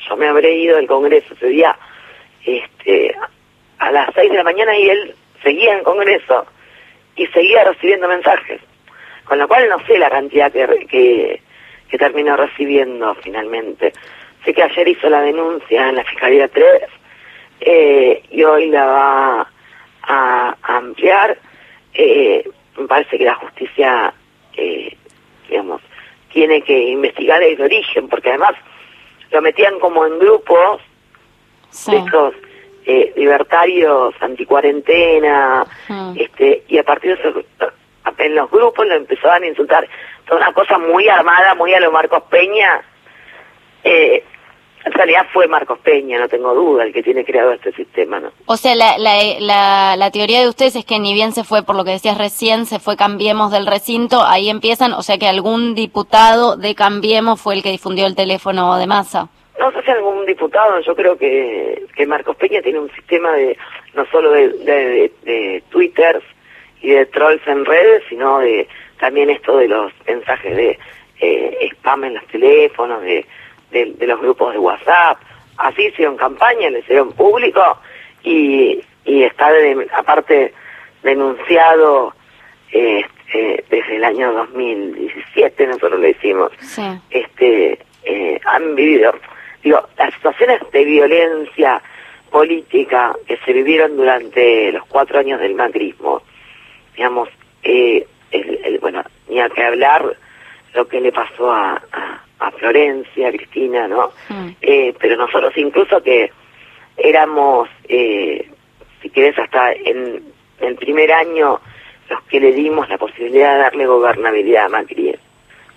yo 0.08 0.18
me 0.18 0.28
habré 0.28 0.54
ido 0.58 0.78
del 0.78 0.88
Congreso 0.88 1.34
ese 1.34 1.48
día, 1.48 1.78
este, 2.46 3.16
a 3.80 3.92
las 3.92 4.10
seis 4.14 4.32
de 4.32 4.38
la 4.38 4.44
mañana 4.44 4.78
y 4.78 4.90
él 4.90 5.16
seguía 5.44 5.78
en 5.78 5.84
Congreso 5.84 6.46
y 7.16 7.28
seguía 7.28 7.64
recibiendo 7.64 8.08
mensajes. 8.08 8.62
Con 9.26 9.38
lo 9.38 9.48
cual 9.48 9.70
no 9.70 9.86
sé 9.86 9.98
la 9.98 10.10
cantidad 10.10 10.52
que, 10.52 10.88
que, 10.88 11.42
que 11.90 11.98
terminó 11.98 12.36
recibiendo 12.36 13.14
finalmente. 13.16 13.94
Sé 14.44 14.54
que 14.54 14.64
ayer 14.64 14.88
hizo 14.88 15.10
la 15.10 15.22
denuncia 15.22 15.90
en 15.90 15.96
la 15.96 16.04
Fiscalía 16.04 16.48
3 16.48 16.66
eh, 17.62 18.24
y 18.32 18.44
hoy 18.44 18.68
la 18.68 18.86
va 18.86 19.52
a 20.04 20.56
ampliar. 20.64 21.38
Eh, 21.94 22.50
me 22.78 22.88
parece 22.88 23.18
que 23.18 23.26
la 23.26 23.36
justicia, 23.36 24.14
eh, 24.56 24.96
digamos, 25.50 25.82
tiene 26.32 26.62
que 26.62 26.78
investigar 26.90 27.42
el 27.44 27.60
origen, 27.62 28.08
porque 28.08 28.30
además 28.30 28.56
lo 29.32 29.42
metían 29.42 29.80
como 29.80 30.06
en 30.06 30.20
grupos, 30.20 30.82
Sí. 31.72 31.92
de 31.92 31.98
estos 31.98 32.34
eh, 32.86 33.14
libertarios 33.16 34.16
anticuarentena, 34.20 35.66
Mm. 35.90 36.14
este, 36.18 36.64
y 36.68 36.78
a 36.80 36.84
partir 36.84 37.16
de 37.18 37.30
eso, 37.30 37.44
en 38.18 38.36
los 38.36 38.50
grupos 38.50 38.88
lo 38.88 38.96
empezaban 38.96 39.44
a 39.44 39.48
insultar. 39.48 39.88
Toda 40.26 40.42
una 40.42 40.54
cosa 40.54 40.78
muy 40.80 41.08
armada, 41.08 41.54
muy 41.56 41.74
a 41.74 41.80
lo 41.80 41.92
Marcos 41.92 42.24
Peña. 42.30 42.82
Eh, 43.84 44.24
en 44.86 44.92
realidad 44.94 45.26
fue 45.34 45.48
Marcos 45.48 45.80
Peña, 45.80 46.20
no 46.20 46.28
tengo 46.30 46.54
duda, 46.54 46.84
el 46.84 46.94
que 46.94 47.04
tiene 47.04 47.26
creado 47.26 47.52
este 47.52 47.72
sistema, 47.74 48.20
¿no? 48.20 48.32
O 48.46 48.56
sea, 48.56 48.76
la, 48.76 48.98
la, 48.98 49.16
la, 49.40 49.96
la 49.98 50.12
teoría 50.12 50.42
de 50.42 50.48
ustedes 50.48 50.76
es 50.76 50.86
que 50.86 51.00
ni 51.00 51.14
bien 51.14 51.34
se 51.34 51.44
fue, 51.44 51.64
por 51.64 51.76
lo 51.76 51.84
que 51.84 51.92
decías 51.92 52.18
recién, 52.18 52.66
se 52.66 52.80
fue 52.80 52.96
Cambiemos 52.96 53.52
del 53.52 53.68
recinto, 53.68 54.24
ahí 54.24 54.50
empiezan, 54.50 54.94
o 54.94 55.02
sea 55.02 55.18
que 55.18 55.28
algún 55.28 55.76
diputado 55.76 56.56
de 56.56 56.76
Cambiemos 56.76 57.42
fue 57.42 57.56
el 57.56 57.64
que 57.64 57.72
difundió 57.72 58.06
el 58.06 58.16
teléfono 58.16 58.78
de 58.78 58.88
masa. 58.88 59.28
No 59.60 59.72
sé 59.72 59.82
si 59.84 59.92
algún 59.92 60.26
diputado, 60.26 60.80
yo 60.80 60.96
creo 60.96 61.18
que, 61.18 61.86
que 61.94 62.08
Marcos 62.08 62.38
Peña 62.38 62.62
tiene 62.62 62.80
un 62.80 62.90
sistema 62.92 63.34
de 63.34 63.58
no 63.94 64.06
solo 64.06 64.32
de, 64.32 64.50
de, 64.50 64.74
de, 64.74 65.12
de 65.24 65.64
twitters 65.70 66.24
y 66.82 66.92
de 66.92 67.06
trolls 67.08 67.46
en 67.46 67.66
redes, 67.66 68.04
sino 68.08 68.40
de 68.40 68.68
también 69.00 69.30
esto 69.30 69.58
de 69.58 69.68
los 69.68 69.92
mensajes 70.08 70.56
de 70.56 70.80
eh, 71.20 71.70
spam 71.74 72.06
en 72.06 72.14
los 72.14 72.26
teléfonos, 72.28 73.02
de, 73.02 73.26
de, 73.72 73.94
de 73.94 74.08
los 74.08 74.20
grupos 74.22 74.54
de 74.54 74.60
WhatsApp. 74.60 75.18
Así 75.58 75.84
hicieron 75.88 76.16
campaña, 76.18 76.70
le 76.70 76.80
hicieron 76.80 77.12
público 77.14 77.62
y, 78.24 78.80
y 79.06 79.24
está 79.24 79.52
de- 79.52 79.88
aparte 79.94 80.54
denunciado 81.04 82.14
eh, 82.72 83.04
eh, 83.34 83.64
desde 83.70 83.96
el 83.98 84.04
año 84.04 84.32
2017, 84.34 85.68
nosotros 85.68 86.00
le 86.00 86.12
hicimos 86.12 86.52
Sí. 86.62 86.84
este 87.10 87.80
eh, 88.04 88.40
han 88.46 88.76
vivido 88.76 89.12
digo 89.64 89.82
las 89.98 90.14
situaciones 90.14 90.60
de 90.72 90.86
violencia 90.86 91.82
política 92.32 93.16
que 93.28 93.38
se 93.38 93.52
vivieron 93.54 93.98
durante 93.98 94.72
los 94.72 94.86
cuatro 94.86 95.20
años 95.20 95.40
del 95.42 95.56
macrismo 95.56 96.22
digamos 96.96 97.28
eh, 97.64 98.06
el, 98.32 98.60
el- 98.64 98.80
bueno 98.80 99.04
ni 99.28 99.40
a 99.42 99.50
que 99.50 99.64
hablar 99.64 100.16
lo 100.74 100.88
que 100.88 101.02
le 101.02 101.12
pasó 101.12 101.52
a, 101.52 101.82
a, 101.92 102.09
a 102.40 102.52
Florencia 102.52 103.28
a 103.28 103.32
Cristina 103.32 103.88
no 103.88 104.12
Mm. 104.30 104.50
Eh, 104.62 104.94
pero 105.00 105.18
nosotros 105.18 105.58
incluso 105.58 106.02
que 106.04 106.32
éramos 106.98 107.68
eh, 107.88 108.48
si 109.02 109.10
querés 109.10 109.38
hasta 109.40 109.74
en 109.74 110.22
el 110.60 110.76
primer 110.76 111.12
año 111.12 111.60
los 112.10 112.22
que 112.24 112.40
le 112.40 112.52
dimos 112.52 112.90
la 112.90 112.98
posibilidad 112.98 113.54
de 113.54 113.60
darle 113.60 113.86
gobernabilidad 113.86 114.66
a 114.66 114.70
Macri 114.70 115.16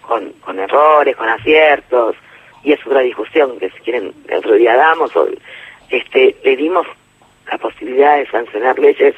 con, 0.01 0.33
con 0.45 0.59
errores, 0.59 1.17
con 1.17 1.29
aciertos, 1.29 2.17
y 2.65 2.73
es 2.73 2.87
otra 2.87 3.01
discusión 3.01 3.59
que 3.59 3.71
si 3.71 3.79
quieren 3.81 4.13
el 4.29 4.39
otro 4.39 4.55
día 4.55 4.77
damos, 4.77 5.15
o, 5.17 5.29
este, 5.91 6.37
le 6.43 6.57
dimos 6.57 6.87
la 7.51 7.59
posibilidad 7.59 8.17
de 8.17 8.27
sancionar 8.27 8.79
leyes 8.79 9.15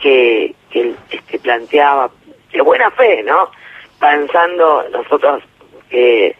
que, 0.00 0.54
que 0.70 0.80
él 0.80 0.96
este, 1.10 1.38
planteaba 1.38 2.10
de 2.52 2.60
buena 2.62 2.90
fe, 2.90 3.22
¿no? 3.22 3.50
Pensando 3.98 4.84
nosotros 4.90 5.42
que 5.88 6.34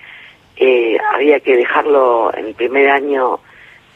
eh, 0.60 0.98
había 1.14 1.40
que 1.40 1.56
dejarlo 1.56 2.30
en 2.36 2.46
el 2.48 2.54
primer 2.54 2.90
año 2.90 3.40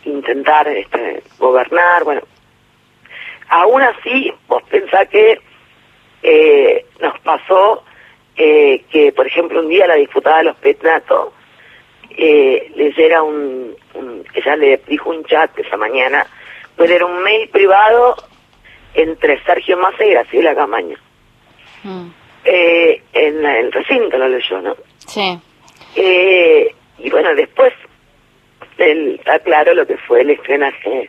intentar 0.07 0.67
este, 0.69 1.23
gobernar, 1.39 2.05
bueno, 2.05 2.23
aún 3.49 3.83
así 3.83 4.33
vos 4.49 4.63
pensás 4.71 5.07
que 5.09 5.41
eh, 6.23 6.87
nos 7.01 7.19
pasó 7.21 7.85
eh, 8.35 8.83
que, 8.91 9.13
por 9.13 9.27
ejemplo, 9.27 9.61
un 9.61 9.69
día 9.69 9.87
la 9.87 9.97
diputada 9.97 10.39
de 10.39 10.45
los 10.45 10.57
Petnato 10.57 11.35
eh, 12.17 12.73
leyera 12.75 13.23
un, 13.23 13.77
un, 13.93 14.25
ella 14.33 14.57
le 14.57 14.81
dijo 14.89 15.11
un 15.11 15.23
chat 15.27 15.57
esa 15.59 15.77
mañana, 15.77 16.27
pero 16.77 16.95
era 16.95 17.05
un 17.05 17.23
mail 17.23 17.49
privado 17.51 18.17
entre 18.95 19.43
Sergio 19.45 19.77
Massa 19.77 20.03
y 20.03 20.11
Graciela 20.13 20.55
Camaño. 20.55 20.97
Mm. 21.83 22.09
Eh, 22.47 23.03
en 23.13 23.45
el 23.45 23.71
recinto 23.71 24.17
lo 24.17 24.29
leyó, 24.29 24.63
¿no? 24.63 24.77
Sí. 24.99 25.39
Eh, 25.97 26.75
y 26.99 27.11
bueno, 27.11 27.35
después 27.35 27.73
el- 28.79 29.17
está 29.17 29.39
claro 29.41 29.75
lo 29.75 29.87
que 29.87 29.97
fue 29.99 30.23
el 30.23 30.31
espionaje 30.31 31.09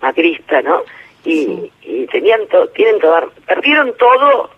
macrista, 0.00 0.62
¿no? 0.62 0.82
Y, 1.24 1.44
Sí. 1.44 1.72
y 1.82 2.06
tenían 2.06 2.46
to- 2.48 2.68
tienen 2.68 2.98
todo, 3.00 3.30
perdieron 3.46 3.94
todo, 3.98 4.50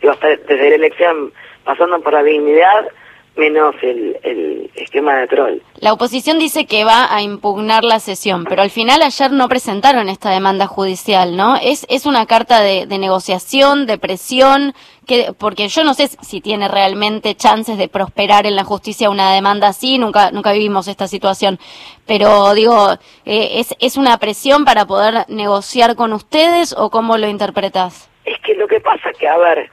digo, 0.00 0.12
hasta 0.12 0.28
desde 0.28 0.70
la 0.70 0.74
elección, 0.76 1.32
pasando 1.64 2.00
por 2.00 2.12
la 2.12 2.22
dignidad, 2.22 2.88
menos 3.36 3.74
el, 3.82 4.18
el 4.22 4.70
esquema 4.74 5.16
de 5.20 5.26
troll. 5.28 5.58
La 5.78 5.92
oposición 5.92 6.38
dice 6.38 6.66
que 6.66 6.84
va 6.84 7.14
a 7.14 7.22
impugnar 7.22 7.84
la 7.84 8.00
sesión, 8.00 8.44
pero 8.44 8.62
al 8.62 8.70
final 8.70 9.02
ayer 9.02 9.30
no 9.30 9.48
presentaron 9.48 10.08
esta 10.08 10.30
demanda 10.30 10.66
judicial, 10.66 11.36
¿no? 11.36 11.56
Es, 11.56 11.86
es 11.88 12.06
una 12.06 12.26
carta 12.26 12.60
de, 12.60 12.86
de 12.86 12.98
negociación, 12.98 13.86
de 13.86 13.98
presión, 13.98 14.74
que, 15.06 15.32
porque 15.38 15.68
yo 15.68 15.84
no 15.84 15.94
sé 15.94 16.08
si 16.08 16.40
tiene 16.40 16.68
realmente 16.68 17.34
chances 17.34 17.78
de 17.78 17.88
prosperar 17.88 18.46
en 18.46 18.56
la 18.56 18.64
justicia 18.64 19.10
una 19.10 19.32
demanda 19.32 19.68
así, 19.68 19.96
nunca, 19.98 20.30
nunca 20.32 20.52
vivimos 20.52 20.86
esta 20.88 21.06
situación, 21.06 21.58
pero 22.06 22.52
digo, 22.54 22.92
eh, 23.24 23.60
es, 23.60 23.74
¿es 23.78 23.96
una 23.96 24.18
presión 24.18 24.64
para 24.64 24.86
poder 24.86 25.24
negociar 25.28 25.94
con 25.96 26.12
ustedes 26.12 26.74
o 26.76 26.90
cómo 26.90 27.16
lo 27.16 27.28
interpretás? 27.28 28.10
Es 28.24 28.38
que 28.40 28.54
lo 28.54 28.68
que 28.68 28.80
pasa 28.80 29.12
que, 29.18 29.26
a 29.26 29.38
ver, 29.38 29.70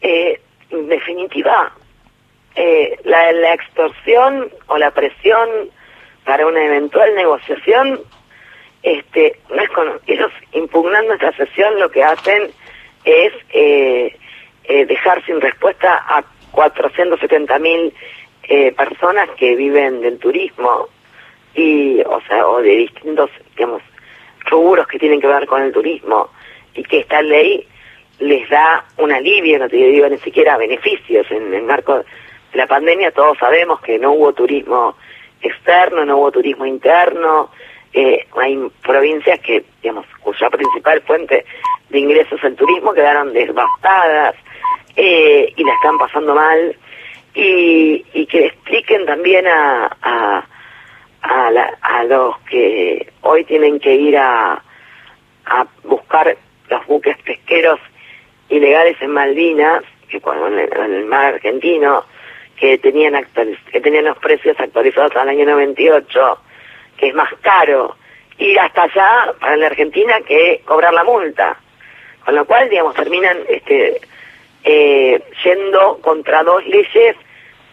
eh, 0.00 0.40
en 0.70 0.88
definitiva, 0.88 1.72
eh, 2.54 2.98
la, 3.04 3.32
la 3.32 3.54
extorsión 3.54 4.50
o 4.66 4.78
la 4.78 4.90
presión 4.90 5.70
para 6.24 6.46
una 6.46 6.62
eventual 6.62 7.14
negociación, 7.14 8.00
este, 8.82 9.38
no 9.48 9.62
es 9.62 9.70
con, 9.70 10.00
ellos 10.06 10.30
impugnando 10.52 11.14
esta 11.14 11.32
sesión 11.32 11.78
lo 11.80 11.90
que 11.90 12.02
hacen 12.02 12.50
es 13.04 13.32
eh, 13.50 14.16
eh, 14.64 14.86
dejar 14.86 15.24
sin 15.24 15.40
respuesta 15.40 16.04
a 16.06 16.22
470 16.52 17.58
mil 17.58 17.94
eh, 18.42 18.72
personas 18.72 19.28
que 19.38 19.56
viven 19.56 20.00
del 20.00 20.18
turismo 20.18 20.88
y, 21.54 22.00
o 22.02 22.20
sea, 22.28 22.46
o 22.46 22.60
de 22.60 22.76
distintos, 22.76 23.30
digamos, 23.56 23.82
rubros 24.50 24.86
que 24.86 24.98
tienen 24.98 25.20
que 25.20 25.26
ver 25.26 25.46
con 25.46 25.62
el 25.62 25.72
turismo 25.72 26.28
y 26.74 26.82
que 26.82 27.00
esta 27.00 27.22
ley 27.22 27.66
les 28.18 28.48
da 28.50 28.84
un 28.98 29.12
alivio, 29.12 29.58
no 29.58 29.68
te 29.68 29.76
digo 29.76 30.08
ni 30.08 30.18
siquiera 30.18 30.56
beneficios 30.56 31.30
en 31.30 31.54
el 31.54 31.62
marco 31.62 32.04
la 32.54 32.66
pandemia, 32.66 33.10
todos 33.12 33.36
sabemos 33.38 33.80
que 33.80 33.98
no 33.98 34.12
hubo 34.12 34.32
turismo 34.32 34.96
externo, 35.40 36.04
no 36.04 36.16
hubo 36.18 36.32
turismo 36.32 36.66
interno, 36.66 37.50
eh, 37.92 38.26
hay 38.36 38.58
provincias 38.82 39.38
que, 39.40 39.64
digamos, 39.82 40.06
cuya 40.20 40.50
principal 40.50 41.00
fuente 41.02 41.44
de 41.90 41.98
ingresos 41.98 42.38
es 42.38 42.44
el 42.44 42.56
turismo 42.56 42.92
quedaron 42.92 43.32
devastadas 43.32 44.34
eh, 44.96 45.52
y 45.56 45.64
la 45.64 45.74
están 45.74 45.96
pasando 45.98 46.34
mal. 46.34 46.76
Y, 47.34 48.04
y 48.14 48.26
que 48.26 48.46
expliquen 48.46 49.06
también 49.06 49.46
a, 49.46 49.86
a, 50.02 50.44
a, 51.22 51.50
la- 51.50 51.78
a 51.82 52.02
los 52.04 52.36
que 52.50 53.12
hoy 53.20 53.44
tienen 53.44 53.78
que 53.78 53.94
ir 53.94 54.16
a, 54.18 54.54
a 55.46 55.66
buscar 55.84 56.36
los 56.68 56.86
buques 56.86 57.16
pesqueros 57.22 57.78
ilegales 58.48 58.96
en 59.00 59.10
Malvinas, 59.12 59.84
que 60.08 60.20
cuando 60.20 60.48
en 60.48 60.58
el, 60.58 60.72
en 60.76 60.94
el 60.94 61.04
mar 61.04 61.34
argentino, 61.34 62.04
que 62.58 62.78
tenían 62.78 63.14
que 63.70 63.80
tenían 63.80 64.04
los 64.04 64.18
precios 64.18 64.58
actualizados 64.58 65.14
al 65.16 65.28
año 65.28 65.44
98, 65.46 66.38
que 66.96 67.08
es 67.08 67.14
más 67.14 67.32
caro 67.40 67.96
ir 68.38 68.58
hasta 68.58 68.82
allá 68.82 69.34
para 69.40 69.56
la 69.56 69.66
Argentina 69.66 70.20
que 70.26 70.62
cobrar 70.64 70.92
la 70.92 71.04
multa. 71.04 71.56
Con 72.24 72.34
lo 72.34 72.44
cual, 72.44 72.68
digamos, 72.68 72.94
terminan 72.94 73.38
este 73.48 74.00
eh, 74.64 75.22
yendo 75.44 75.98
contra 76.02 76.42
dos 76.42 76.64
leyes 76.66 77.16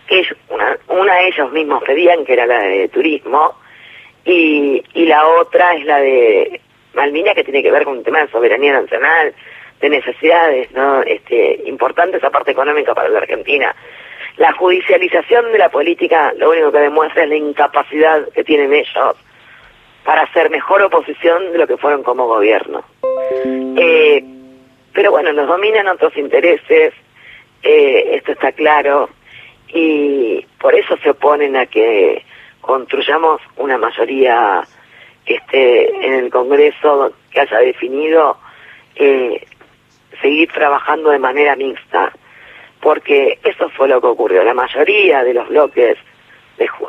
que 0.08 0.19
es 0.19 0.28
una, 0.50 0.78
una 0.88 1.21
ellos 1.21 1.52
mismos 1.52 1.84
pedían, 1.84 2.24
que 2.26 2.34
era 2.34 2.45
la 2.45 2.60
de 2.60 2.88
turismo, 2.89 3.56
y, 4.24 4.84
y 4.93 5.06
la 5.06 5.28
otra 5.28 5.74
es 5.74 5.86
la 5.86 6.00
de 6.00 6.62
Malvinas, 6.93 7.34
que 7.34 7.43
tiene 7.43 7.63
que 7.63 7.71
ver 7.71 7.84
con 7.84 7.98
un 7.98 8.04
tema 8.04 8.19
de 8.19 8.28
soberanía 8.30 8.74
nacional, 8.74 9.34
de 9.82 9.89
necesidades 9.89 10.71
no 10.71 11.02
este 11.02 11.63
importantes 11.65 12.24
aparte 12.24 12.52
económica 12.52 12.93
para 12.93 13.10
la 13.10 13.19
Argentina 13.19 13.76
la 14.38 14.54
judicialización 14.54 15.52
de 15.52 15.58
la 15.58 15.69
política 15.69 16.34
lo 16.38 16.52
único 16.52 16.71
que 16.71 16.80
demuestra 16.80 17.24
es 17.24 17.30
la 17.30 17.36
incapacidad 17.36 18.28
que 18.34 18.43
tienen 18.43 18.74
ellos 18.74 19.15
para 20.04 20.24
hacer 20.24 20.50
mejor 20.50 20.82
oposición 20.82 21.52
de 21.52 21.58
lo 21.58 21.67
que 21.67 21.78
fueron 21.78 22.04
como 22.04 22.28
gobierno. 22.28 22.84
Eh, 23.78 24.24
pero 24.93 25.12
bueno 25.12 25.34
nos 25.34 25.48
dominan 25.48 25.88
otros 25.88 26.15
intereses 26.17 26.93
eh, 27.63 28.15
esto 28.15 28.34
está 28.34 28.52
claro 28.52 29.10
y 29.69 30.45
por 30.60 30.76
eso 30.76 30.98
se 30.98 31.10
oponen 31.10 31.56
a 31.56 31.65
que 31.65 32.24
construyamos 32.62 33.41
una 33.58 33.78
mayoría 33.78 34.63
que 35.26 35.36
esté 35.36 36.06
en 36.06 36.13
el 36.13 36.30
Congreso 36.30 37.13
que 37.32 37.39
haya 37.39 37.58
definido 37.58 38.38
eh, 38.95 39.45
seguir 40.21 40.52
trabajando 40.52 41.10
de 41.10 41.19
manera 41.19 41.56
mixta, 41.56 42.13
porque 42.86 43.39
eso 43.43 43.67
fue 43.69 43.88
lo 43.88 44.00
que 44.00 44.06
ocurrió. 44.06 44.43
La 44.43 44.54
mayoría 44.54 45.24
de 45.24 45.34
los 45.34 45.50
bloques 45.50 45.98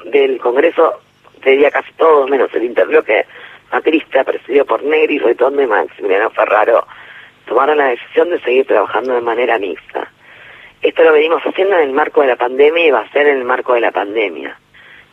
del 0.05 0.39
Congreso, 0.39 1.01
te 1.43 1.53
diría 1.53 1.71
casi 1.71 1.91
todos, 1.95 2.29
menos 2.29 2.53
el 2.53 2.65
interbloque 2.65 3.25
macrista, 3.73 4.23
presidido 4.23 4.67
por 4.67 4.83
Negri, 4.83 5.19
Retondo 5.19 5.63
y 5.63 5.67
Maximiliano 5.67 6.29
Ferraro, 6.29 6.87
tomaron 7.47 7.79
la 7.79 7.87
decisión 7.87 8.29
de 8.29 8.39
seguir 8.41 8.67
trabajando 8.67 9.15
de 9.15 9.23
manera 9.23 9.59
mixta. 9.59 10.13
Esto 10.83 11.03
lo 11.03 11.15
venimos 11.15 11.41
haciendo 11.43 11.77
en 11.77 11.89
el 11.89 11.95
marco 11.95 12.21
de 12.21 12.27
la 12.27 12.37
pandemia 12.37 12.87
y 12.87 12.91
va 12.91 13.01
a 13.01 13.11
ser 13.11 13.29
en 13.29 13.39
el 13.39 13.45
marco 13.45 13.73
de 13.73 13.81
la 13.81 13.91
pandemia. 13.91 14.55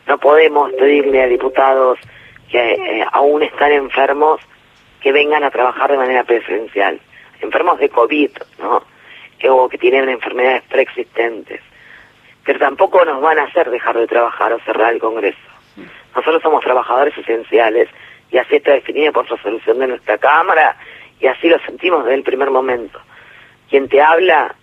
No 0.06 0.18
podemos 0.18 0.70
pedirle 0.74 1.22
a 1.22 1.28
diputados 1.28 1.98
que 2.50 2.72
eh, 2.74 3.06
aún 3.10 3.42
están 3.42 3.72
enfermos 3.72 4.38
que 5.00 5.12
vengan 5.12 5.44
a 5.44 5.50
trabajar 5.50 5.90
de 5.90 5.96
manera 5.96 6.24
presencial. 6.24 7.00
Enfermos 7.40 7.78
de 7.78 7.88
COVID, 7.88 8.32
¿no? 8.58 8.93
O 9.48 9.68
que 9.68 9.78
tienen 9.78 10.08
enfermedades 10.08 10.62
preexistentes. 10.64 11.60
Pero 12.44 12.58
tampoco 12.58 13.04
nos 13.04 13.20
van 13.20 13.38
a 13.38 13.44
hacer 13.44 13.70
dejar 13.70 13.98
de 13.98 14.06
trabajar 14.06 14.52
o 14.52 14.60
cerrar 14.60 14.92
el 14.92 15.00
Congreso. 15.00 15.38
Nosotros 16.14 16.42
somos 16.42 16.62
trabajadores 16.62 17.16
esenciales 17.18 17.88
y 18.30 18.38
así 18.38 18.56
está 18.56 18.72
definido 18.72 19.12
por 19.12 19.28
resolución 19.28 19.78
de 19.78 19.88
nuestra 19.88 20.18
Cámara 20.18 20.76
y 21.20 21.26
así 21.26 21.48
lo 21.48 21.58
sentimos 21.60 22.04
desde 22.04 22.16
el 22.16 22.22
primer 22.22 22.50
momento. 22.50 23.00
Quien 23.68 23.88
te 23.88 24.00
habla, 24.00 24.54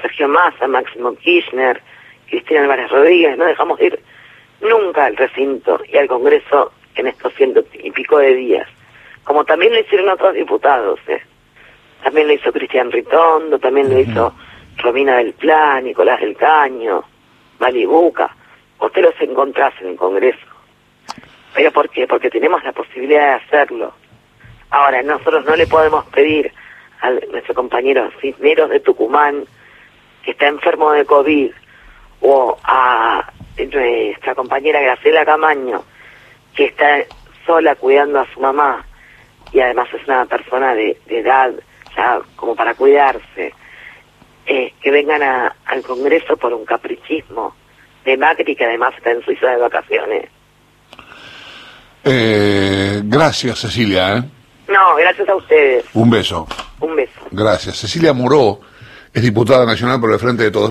Sergio 0.00 0.28
Massa, 0.28 0.66
Máximo 0.66 1.14
Kirchner, 1.16 1.80
Cristina 2.28 2.62
Álvarez 2.62 2.90
Rodríguez, 2.90 3.36
no 3.36 3.44
dejamos 3.44 3.80
ir 3.80 4.00
nunca 4.60 5.04
al 5.04 5.16
recinto 5.16 5.80
y 5.88 5.96
al 5.96 6.08
Congreso 6.08 6.72
en 6.94 7.06
estos 7.06 7.34
ciento 7.34 7.64
y 7.74 7.90
pico 7.90 8.18
de 8.18 8.34
días, 8.34 8.68
como 9.24 9.44
también 9.44 9.72
lo 9.72 9.80
hicieron 9.80 10.08
otros 10.08 10.34
diputados. 10.34 10.98
¿eh? 11.08 11.22
También 12.02 12.26
lo 12.26 12.32
hizo 12.32 12.52
Cristian 12.52 12.90
Ritondo, 12.90 13.58
también 13.58 13.88
lo 13.88 13.98
hizo 13.98 14.34
Romina 14.78 15.16
del 15.16 15.34
Plan, 15.34 15.84
Nicolás 15.84 16.20
del 16.20 16.36
Caño, 16.36 17.04
Malibuca. 17.58 18.34
Usted 18.80 19.02
los 19.02 19.20
encontrás 19.20 19.72
en 19.80 19.88
el 19.88 19.96
Congreso. 19.96 20.46
¿Pero 21.54 21.70
por 21.70 21.88
qué? 21.90 22.06
Porque 22.06 22.30
tenemos 22.30 22.64
la 22.64 22.72
posibilidad 22.72 23.38
de 23.38 23.44
hacerlo. 23.44 23.92
Ahora, 24.70 25.02
nosotros 25.02 25.44
no 25.44 25.54
le 25.54 25.66
podemos 25.66 26.04
pedir 26.06 26.52
a 27.00 27.10
nuestro 27.10 27.54
compañero 27.54 28.10
Cisneros 28.20 28.70
de 28.70 28.80
Tucumán, 28.80 29.44
que 30.24 30.32
está 30.32 30.48
enfermo 30.48 30.92
de 30.92 31.04
COVID, 31.04 31.52
o 32.22 32.58
a 32.64 33.32
nuestra 33.58 34.34
compañera 34.34 34.80
Graciela 34.80 35.24
Camaño, 35.24 35.82
que 36.54 36.66
está 36.66 37.04
sola 37.46 37.74
cuidando 37.74 38.20
a 38.20 38.26
su 38.32 38.40
mamá 38.40 38.84
y 39.52 39.60
además 39.60 39.88
es 39.92 40.06
una 40.06 40.24
persona 40.26 40.74
de, 40.74 40.96
edad 41.08 41.52
ya 41.96 42.20
como 42.36 42.54
para 42.54 42.74
cuidarse, 42.74 43.54
eh, 44.46 44.72
que 44.80 44.90
vengan 44.90 45.22
al 45.22 45.82
Congreso 45.82 46.36
por 46.36 46.52
un 46.52 46.64
caprichismo 46.64 47.54
de 48.04 48.16
Macri 48.16 48.56
que 48.56 48.64
además 48.64 48.94
está 48.96 49.10
en 49.10 49.22
Suiza 49.22 49.50
de 49.50 49.56
vacaciones. 49.58 50.28
Eh, 52.04 53.00
gracias 53.04 53.60
Cecilia. 53.60 54.16
¿eh? 54.16 54.22
No, 54.68 54.96
gracias 54.96 55.28
a 55.28 55.36
ustedes. 55.36 55.84
Un 55.94 56.10
beso. 56.10 56.46
Un 56.80 56.96
beso. 56.96 57.20
Gracias. 57.30 57.76
Cecilia 57.76 58.12
Moró 58.12 58.60
es 59.12 59.22
diputada 59.22 59.64
nacional 59.64 60.00
por 60.00 60.12
el 60.12 60.18
Frente 60.18 60.44
de 60.44 60.50
Todos. 60.50 60.70